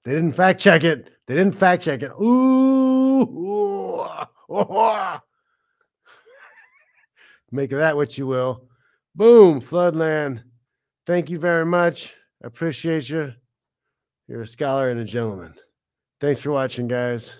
[0.02, 1.10] They didn't fact check it.
[1.28, 2.10] They didn't fact check it.
[2.20, 4.00] Ooh, ooh
[4.50, 5.20] oh.
[7.52, 8.66] make of that what you will.
[9.14, 10.42] Boom, Floodland.
[11.06, 12.16] Thank you very much.
[12.42, 13.32] I appreciate you.
[14.26, 15.54] You're a scholar and a gentleman.
[16.20, 17.36] Thanks for watching, guys.